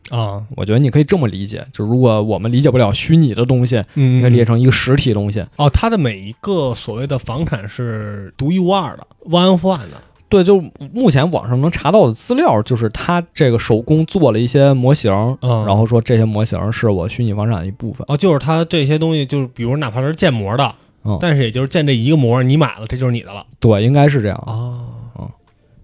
[0.10, 5.44] 啊我觉得你可以这么理解，就如果我们理解不了虚拟的东西，嗯你可以理解成一个实体东西。
[5.56, 10.02] 哦，它的每一个所谓的房产是独一无二的，one of one 的。
[10.28, 10.60] 对，就
[10.92, 18.04] 目前网上能查到的资料，就是他这个手工做了一些模型，嗯然后说这些模型是我虚拟房产的一部分。
[18.10, 23.46] 哦，就是他这些东西，就是比如哪怕是建模的，嗯但是也就是建这一个模，你买了，这就是你的了。
[23.60, 24.44] 对，应该是这样。
[24.48, 25.32] 哦，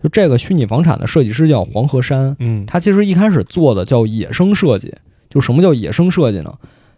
[0.02, 4.94] 就这个虚拟房产的设计师叫黄河山，嗯他其实一开始做的叫野生设计。
[5.30, 6.54] 就什么叫野生设计呢？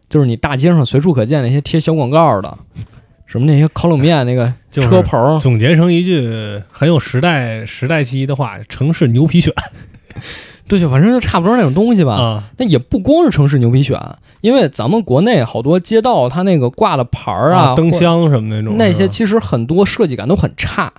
[0.09, 2.57] 就是你大街上随处可见那些贴小广告的，
[3.27, 9.51] 什么那些烤冷面那个就是车棚，总结成一句很有时代时代气息的话：城市牛皮癣
[10.67, 12.13] 对，就反正就差不多那种东西吧。
[12.13, 13.99] 啊，那也不光是城市牛皮癣，
[14.41, 20.91] 因为咱们国内好多街道它那个挂的牌儿啊、灯箱什么那种，那些，其实很多设计感都很差，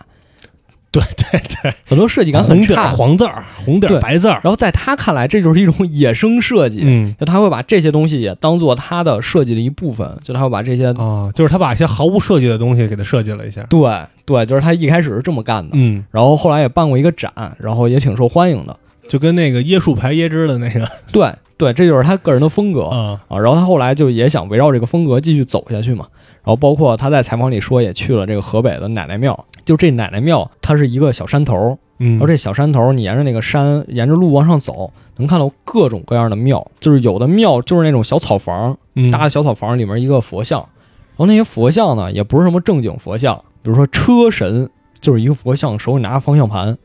[0.95, 2.95] 对对对，很多设计感很差。
[2.95, 7.13] 黄字儿，红点儿对白字儿，然后在他看来，这就是一种野生设计，嗯。
[7.19, 13.63] 就他会把这些东西也当做他的设计的一部分，就他会把这些，哦，就是他把一些毫无设计的东西给他设计了一下。
[13.69, 13.91] 对
[14.25, 18.77] 对，就是他一开始是这么干的，嗯，然后后来也办过一个展，然后也挺受欢迎的。
[19.09, 23.39] 就跟那个椰树牌椰汁的那个对对，这就是他个人的风格嗯，啊。
[23.39, 26.07] 然后他后来就也想围绕这个风格继续走下去嘛。
[26.45, 29.45] 然后包括他在采访里说，也去了这个河北的奶奶庙。
[29.65, 36.71] 就这奶奶庙，它是一个小山头，嗯，然后这小山头，你沿着那个山，沿着路往上走，能看到各种各样的庙。
[36.81, 44.69] 就是有的庙就是那种小草房，嗯搭的小草房里面一个佛像，然后那些佛像呢，也不是什么正经佛像，比如说车神，
[45.01, 46.77] 就是一个佛像手里拿着方向盘，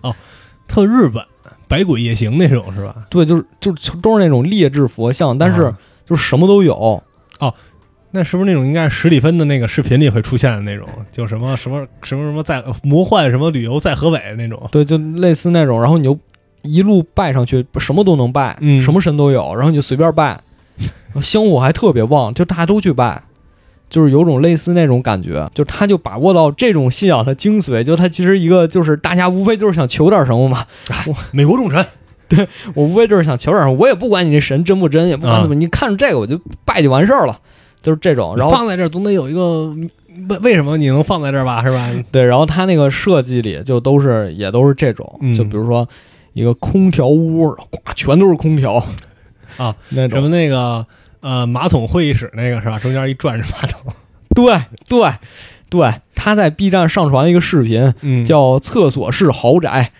[0.00, 0.12] 哦
[0.66, 1.24] 特日本
[1.68, 2.96] 百鬼夜行那种是吧？
[3.08, 7.00] 对，就是就就都是那种劣质佛像，但是啊就是什么都有。
[8.16, 14.68] 那是不是那种应该是史蒂芬的那个视频里会出现的那种，就什么什么什么什么在魔幻什么旅游在河北那种？
[14.70, 16.16] 对，就类似那种，然后你就
[16.62, 20.40] 一路拜上去，什么都能拜，嗯什么神都有，然后你就随便拜，
[21.20, 23.20] 香火还特别旺，就大家都去拜，
[23.90, 30.64] 就是有种类似那种感觉，就他就把握到这种信仰的精髓，就他其实一个就是大家无非就是想求点什么嘛，
[31.32, 31.84] 美国众神
[32.74, 37.40] 我无非就是想求点什么，我也不管你这神真不真，也不管怎么，你看着这个我就拜就完事儿了，
[37.84, 39.68] 就是这种，然后放在这儿总得有一个
[40.28, 41.62] 为为什么你能放在这儿吧？
[41.62, 41.88] 是吧？
[42.10, 45.88] 对，然后他那个设计里就都是也都是这种，嗯就比如说
[46.32, 47.56] 一个空调屋，咵
[47.94, 48.84] 全都是空调
[49.58, 50.84] 啊， 那种什么那个
[51.20, 52.78] 呃马桶会议室那个是吧？
[52.78, 53.92] 中间一转是马桶，
[54.34, 55.10] 对对
[55.68, 59.90] 对，他在 B 站上传了一个视频，嗯叫“厕所式豪宅”，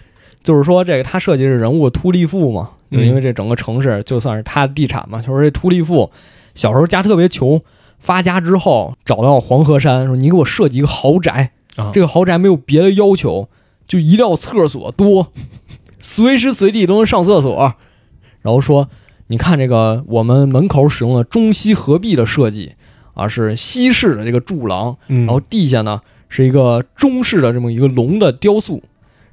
[0.43, 6.11] 就是说这个他设计的人物秃利富嘛，就是因为这整个城市就算是他的地产嘛，就是这秃利富
[6.55, 7.61] 小时候家特别穷，
[8.05, 13.48] 发家之后找到黄河山说：“你给我设计一个豪宅，啊这个豪宅没有别的要求，
[13.88, 15.32] 就一定要厕所多，
[16.00, 17.76] 随时随地都能上厕所。”
[18.42, 18.90] 然后说
[19.28, 22.74] ：“你看这个我们门口使用了中西合璧的设计
[23.14, 28.82] 啊，是西式的这个柱廊。”嗯，然后地下呢是一个中式的这么一个龙的雕塑，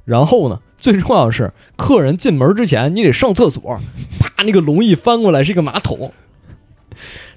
[0.06, 3.78] 然后呢，最重要的是，客人进门之前你得上厕所，
[4.18, 6.10] 啪，那个龙一翻过来是一个马桶。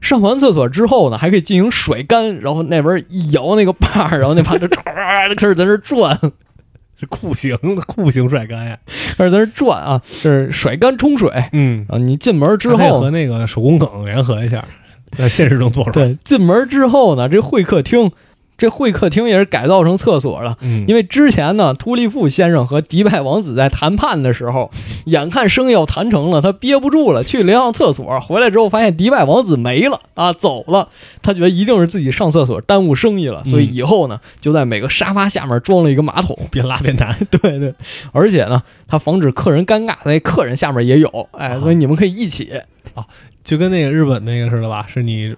[0.06, 6.18] 上完厕所之后呢，还可以进行甩干，然后那边一摇那个把，然后那把就 唰就开始在那转，
[6.98, 8.78] 是酷刑酷刑甩干呀。
[9.18, 11.30] 开始在那转啊，这是甩干冲水。
[11.52, 14.64] 嗯，啊，你进门之后和，那个手工梗联合一下，
[15.12, 16.06] 在现实中做出来。
[16.14, 18.12] 对，进门之后呢，这会客厅，
[18.58, 20.58] 这会客厅也是改造成厕所了。
[20.62, 24.72] 嗯，因为之前呢，秃利富先生和迪拜王子在谈判的时候，
[25.06, 30.90] 眼看生意要谈成了，他憋不住了，去了趟厕所，回来之后发现迪拜王子没了啊，走了。
[31.22, 36.38] 他觉得一定是自己上厕所耽误生意了，所以以后呢，就在每个沙发下面装了一个马桶。
[36.52, 37.16] 边拉边谈。
[37.30, 37.74] 对对，
[38.12, 42.52] 而且呢，他防止客人尴尬，在客人下面也有，哎，所以你们可以一起
[42.94, 43.06] 啊。
[43.44, 45.36] 就跟那个日本那个似的吧，是你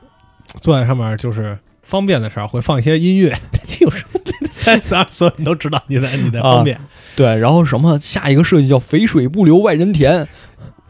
[0.62, 1.58] 坐在上面就是
[1.88, 3.36] 方便的时候会放一些音乐，
[3.80, 4.20] 有时候
[4.52, 6.80] 三十二所有人都知道你在你在方便。
[7.16, 10.28] 对，然后什么下一个设计叫“肥水不流外人田”，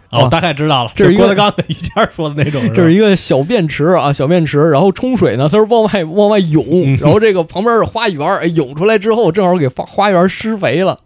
[0.10, 11.00] 哦，啊大概知道了，这是一个郭德纲跟于谦说的那种，这是一一个小便池啊，小便池，然后冲水呢，它是往外往外涌，嗯然后这个旁边是花园，哎，涌出来之后正好给花花园施肥了，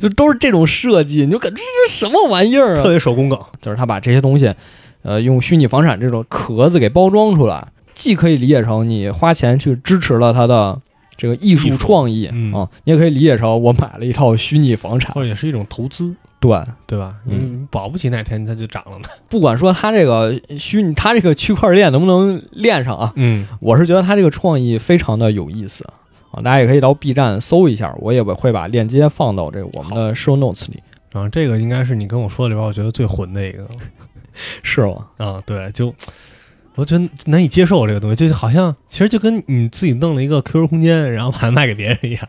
[0.00, 2.90] 就都是这种设计，你就感觉这是什么玩意儿啊特啊？
[2.90, 3.38] 别手工梗。
[3.62, 4.52] 就是他把这些东西，
[5.02, 7.68] 呃，用虚拟房产这种壳子给包装出来，
[8.00, 10.80] 既可以理解成你花钱去支持了他的
[11.18, 16.58] 这个艺术创意嗯啊，你也可以理解成我买了一套虚拟房产或，者也是一种投资，对。
[16.86, 17.14] 对吧？
[17.26, 19.04] 嗯嗯，保不齐哪天它就涨了呢。
[19.28, 23.12] 不管说它这个虚拟，它这个区块链能不能链上啊？
[23.16, 25.84] 嗯，我是觉得它这个创意非常的有意思
[26.32, 30.82] 啊，大家也可以到 B 站搜一下，我也会把链接放到这个我们的 show notes 里，
[31.12, 33.68] 然后这个应该是你跟我说的里边，我觉得最混的一个。
[34.62, 35.06] 是吗？
[35.18, 35.92] 啊，对，就
[36.76, 42.28] 我觉得难以接受这个东西，就好像其实就跟你自己弄了一个 QQ 空间，然后把它卖给别人一样。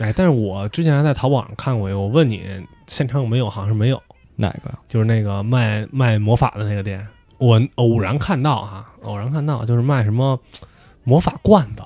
[0.00, 2.42] 哎，但是我之前还在淘宝上看过一个，我问你
[2.86, 4.02] 现场有没有，好像是没有，
[4.34, 4.74] 哪个？
[4.88, 7.06] 就是那个卖卖魔法的那个店，
[7.38, 10.38] 我偶然看到哈，偶然看到就是卖什么
[11.04, 11.82] 魔法罐子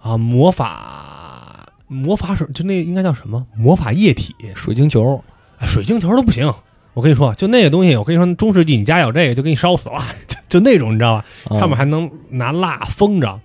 [0.00, 5.22] 啊，魔法魔法水，就那应该叫什么魔法液体，水晶球？
[5.58, 6.52] 哎水晶球都不行。
[6.96, 10.02] 我跟你说，就那个东西，我跟你说，中世纪你家有这个就给你烧死了。
[10.26, 11.24] 就就那种你知道吧？
[11.50, 13.38] 嗯上面还能拿蜡封着，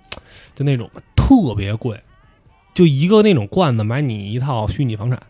[0.55, 1.99] 就那种特别贵，
[2.73, 5.21] 就一个那种罐子买你一套虚拟房产，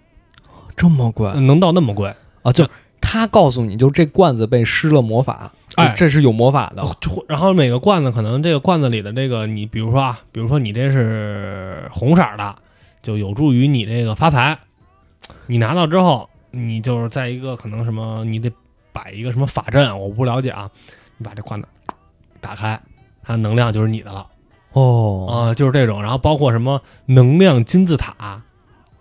[0.75, 2.13] 这么贵能到那么贵？
[2.43, 2.51] 啊？
[2.51, 2.69] 就
[3.01, 6.83] 他告诉你就这罐子被施了魔法，哎这是有魔法的。
[7.27, 12.55] 然后每个罐子可能这个罐子里的这个你，比如说啊，比如说你这是红色儿的，
[13.01, 14.59] 就有助于你这个发财。
[15.47, 18.51] 你拿到之后，你就是在一个可能什么，你得
[18.93, 20.69] 摆一个什么法阵，我不了解啊。
[21.17, 21.67] 你把这罐子
[22.39, 22.79] 打开，
[23.23, 24.27] 它的能量就是你的了
[24.73, 26.01] 哦啊、就是这种。
[26.01, 28.41] 然后包括什么能量金字塔，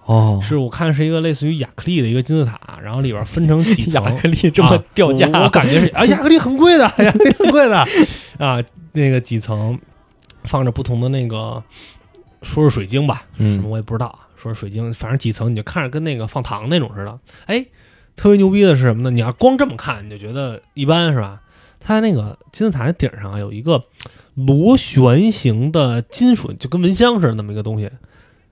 [0.05, 4.03] 哦，是我看是一个类似于亚克力的一个金字塔，然后里边分成几层。
[4.05, 7.87] 亚克力这么啊掉价，我我感觉是啊，亚克力很贵的，亚克力很贵的
[8.39, 8.63] 啊。
[8.93, 9.79] 那个几层
[10.45, 11.63] 放着不同的那个，
[12.43, 17.18] 说是水晶吧，嗯我也不知道啊，说水晶，反正几层你就看着跟那个放糖那种似的。
[17.47, 17.66] 哎，
[18.16, 19.11] 特别牛逼的是什么呢？
[19.11, 21.43] 你要光这么看，你就觉得一般是吧？
[21.78, 23.84] 它那个金字塔的顶上有一个
[24.34, 27.91] 螺旋形的金属，就跟蚊香似的那么一个东西。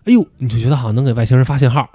[0.05, 1.91] 哎呦，你就觉得好像能给外星人发信号，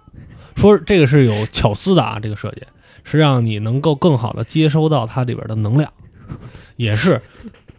[0.55, 2.61] 说这个是有巧思的啊，这个设计
[3.03, 5.91] 是让你能够更好的接收到它里边的能量，
[6.75, 7.19] 也是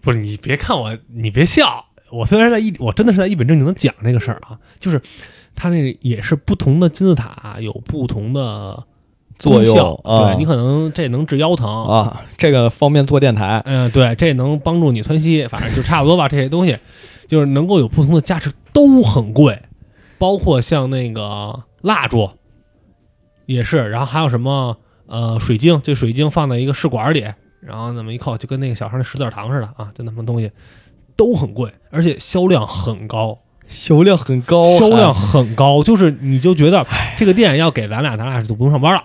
[0.00, 0.18] 不是？
[0.18, 5.00] 你别看我，你别笑，我虽然在一，我真的是在一本正经的讲这个事儿啊，就是
[5.54, 8.84] 它那也是不同的金字塔有不同的
[9.38, 13.62] 作用啊对你可能这能治腰疼，啊，这个方便做电台。
[13.64, 16.28] 嗯、对，这能帮助你窜稀，反正就差不多吧。
[16.28, 16.78] 这些东西
[17.26, 19.60] 就是能够有不同的价值，都很贵，
[20.18, 22.30] 包括像那个蜡烛
[23.46, 24.76] 也是，然后还有什么
[25.06, 27.26] 呃水晶，这水晶放在一个试管里，
[27.60, 30.50] 然后那么一扣，就跟那个小时候那十字糖似的啊，就那么东西
[31.16, 33.38] 都很贵，而且销量很高，
[33.68, 36.86] 销量很高，销量很高，就是你就觉得
[37.16, 39.02] 这个店要给咱俩，咱俩就不用上班了，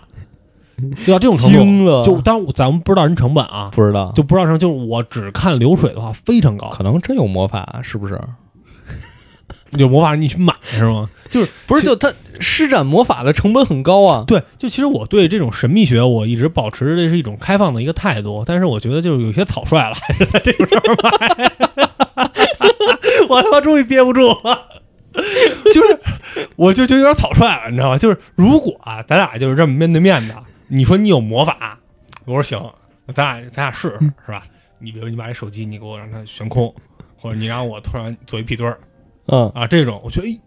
[1.05, 1.57] 就到这种程度。
[1.57, 8.19] 惊了，就当然咱们不知道人成本啊，不知道，就不知道成，就是我只看流水的话非常高，可能真有魔法，是不是？
[9.71, 11.07] 有魔法你去买是吗？
[11.29, 14.23] 就是不是，就他施展魔法的成本很高啊。
[14.25, 21.88] 对，就其实我对这种神秘学，我一直保持这是一种开放的一个态度，但是我觉得就是有些草率了，还 是在这个时候买。
[23.39, 24.67] 我他妈终于憋不住了，
[25.73, 25.97] 就是
[26.55, 27.97] 我就觉得有点草率了，你知道吧？
[27.97, 30.35] 就是如果啊，咱俩就是这么面对面的，
[30.67, 31.79] 你说你有魔法，
[32.25, 32.59] 我说行，
[33.13, 34.43] 咱俩咱俩试试是吧？
[34.79, 36.73] 你比如你把这手机你给我让它悬空，
[37.17, 38.79] 或者你让我突然做一屁墩儿，
[39.27, 40.39] 嗯，啊，这种我觉得，哎，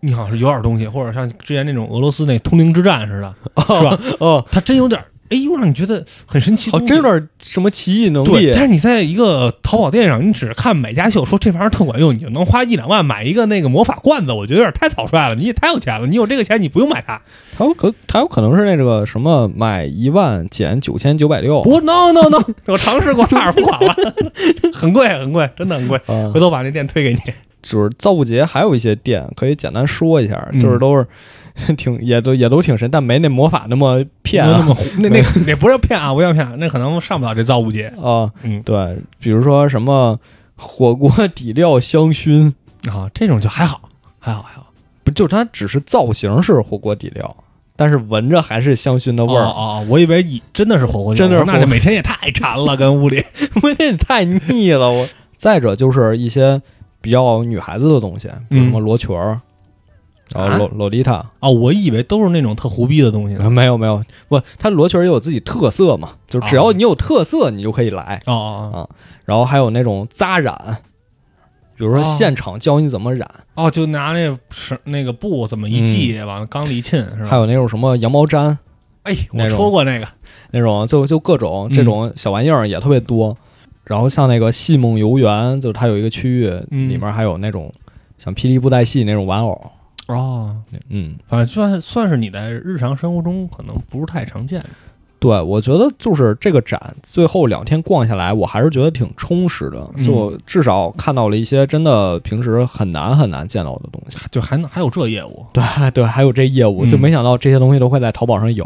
[0.00, 3.98] 你好像是有点东西，或者像之前那种俄罗斯那通灵之战似的，是吧？
[4.20, 6.84] 哦，他真有点，哎，又让你觉得很神奇的好。
[6.84, 15.34] 真有点什么奇异能对，力但是你在一个淘宝店上，你只看买家秀，说这玩意儿特管用，你就能花一两万买一个那个魔法罐子，我觉得有点太草率了。
[15.34, 17.20] 你也太有钱了，你有这个钱，你不用买它。
[17.56, 23.94] 他有可他有可能是那个什么买一万减九千九百六，不，no no no， 我尝试过，差点付款了，
[24.74, 25.96] 很贵很贵，真的很贵。
[26.06, 27.20] 啊回，头把那店推给你。
[27.62, 31.06] 就是造物节还有一些店可以简单说一下，嗯就是都是
[31.76, 37.86] 挺也都也都挺神，但没那魔法那么骗啊那么 那那那不是骗啊，不要骗，那可能上不了这造物节。
[38.02, 40.18] 啊，嗯对，比如说什么
[40.56, 42.52] 火锅底料香薰，
[42.88, 43.80] 啊，这种就还好，
[44.18, 44.66] 还好还好。
[45.02, 47.36] 不就它只是造型是火锅底料，
[47.74, 53.24] 但是闻着还是香薰的味儿，啊哦，哦我以为你真的是火锅店，真的是火我说那这每天也太馋了，跟屋里。
[53.62, 54.90] 我这也太腻了。
[54.90, 56.60] 我再者就是一些
[57.00, 59.40] 比较女孩子的东西，比如什么罗裙儿，
[60.34, 63.50] 然后啊洛洛丽塔，哦，我以为都是那种特胡逼的东西呢。
[63.50, 68.22] 没有没有，不，它罗裙也有自己特色嘛，就是只要你有特色，你就可以来。
[68.26, 68.90] 哦哦
[69.24, 70.78] 然后还有那种扎染，
[71.76, 77.28] 比如说哦现场教你怎么染，哦，哦，就拿那是那个布怎么一系，往缸里一沁，是吧？
[77.30, 78.56] 还有那种什么羊毛毡，
[79.04, 80.08] 哎，我说过那个，
[80.50, 83.36] 那种就就各种嗯这种小玩意儿也特别多。
[83.84, 87.72] 然后像那个戏梦游园，就是它有一个区域，嗯里面还有那种
[88.18, 89.70] 像霹雳布袋戏那种玩偶。
[90.14, 90.56] 哦，
[90.88, 94.68] 嗯，反正算算是你在日常生活中可能不是太常见的。
[95.18, 104.18] 对，我觉得就是这个展最后两天逛下来，我还是觉得挺充实的，嗯就至少看到了一些真的平时很难很难见到的东西。
[104.30, 108.64] 就还能还有这业务，对对，还有这业务，嗯就没想到这些东西都会在淘宝上有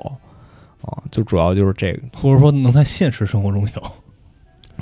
[0.82, 2.01] 啊，就主要就是这个。
[2.16, 3.82] 或者说能在现实生活中有。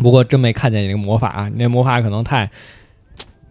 [0.03, 2.51] 不过真没看见你那个魔法，你那魔法可能太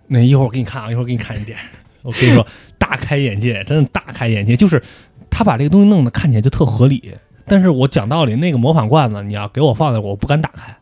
[0.06, 1.58] 那一会儿我给你看啊，一会儿给你看一点。
[2.04, 2.46] 我跟你说，
[2.92, 4.58] 大开眼界，真的大开眼界。
[4.58, 4.84] 就是
[5.30, 7.14] 他把这个东西弄得看起来就特合理，
[7.46, 10.76] 但是我讲道理，那个模仿罐子你要给我放在，我不敢打开，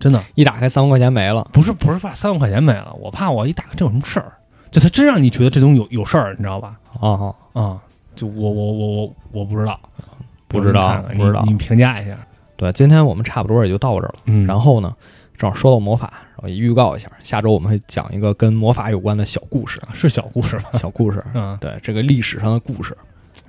[0.00, 1.46] 真的一打开三万块钱没了。
[1.52, 4.32] 不是不是怕三万块钱没了，我怕我一打开这有什么事儿，
[4.72, 6.76] 就他真让你觉得这东西有有事儿，你知道吧？
[7.00, 7.80] 啊，啊、
[8.16, 9.78] 就我我我我我不知道，
[10.48, 12.18] 不知道不知道你你评价一下。
[12.56, 14.14] 对，今天我们差不多也就到这儿了。
[14.26, 14.94] 嗯然后呢，
[15.42, 20.66] 正好说到魔法，然后也预告一下，下周我们会讲一个跟魔法有关的小故事， 是小故事吗？
[20.74, 21.20] 小故事。
[21.34, 22.96] 嗯，对，这个历史上的故事，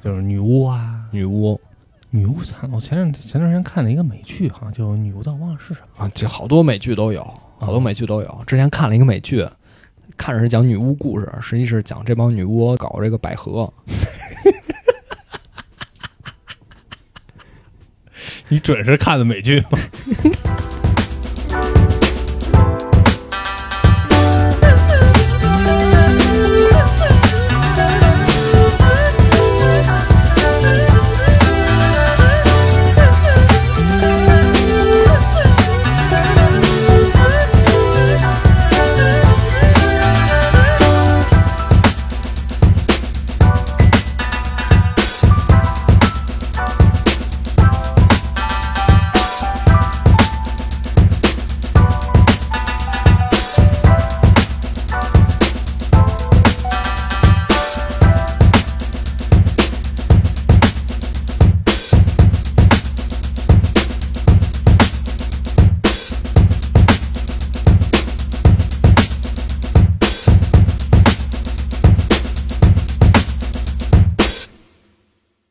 [0.04, 1.62] 就是女巫啊，女巫
[2.10, 2.38] 女巫。
[2.72, 6.04] 我前两前段时间看了一个美剧，好像叫《女巫》，但忘了是什么。
[6.04, 7.22] 啊，这好多美剧都有，
[7.60, 8.44] 好多美剧都有。
[8.48, 9.48] 之前看了一个美剧，
[10.18, 13.72] 看着是讲女巫故事，实际是讲这帮女巫搞这个百合。
[18.50, 19.74] 你准是看的美剧吗？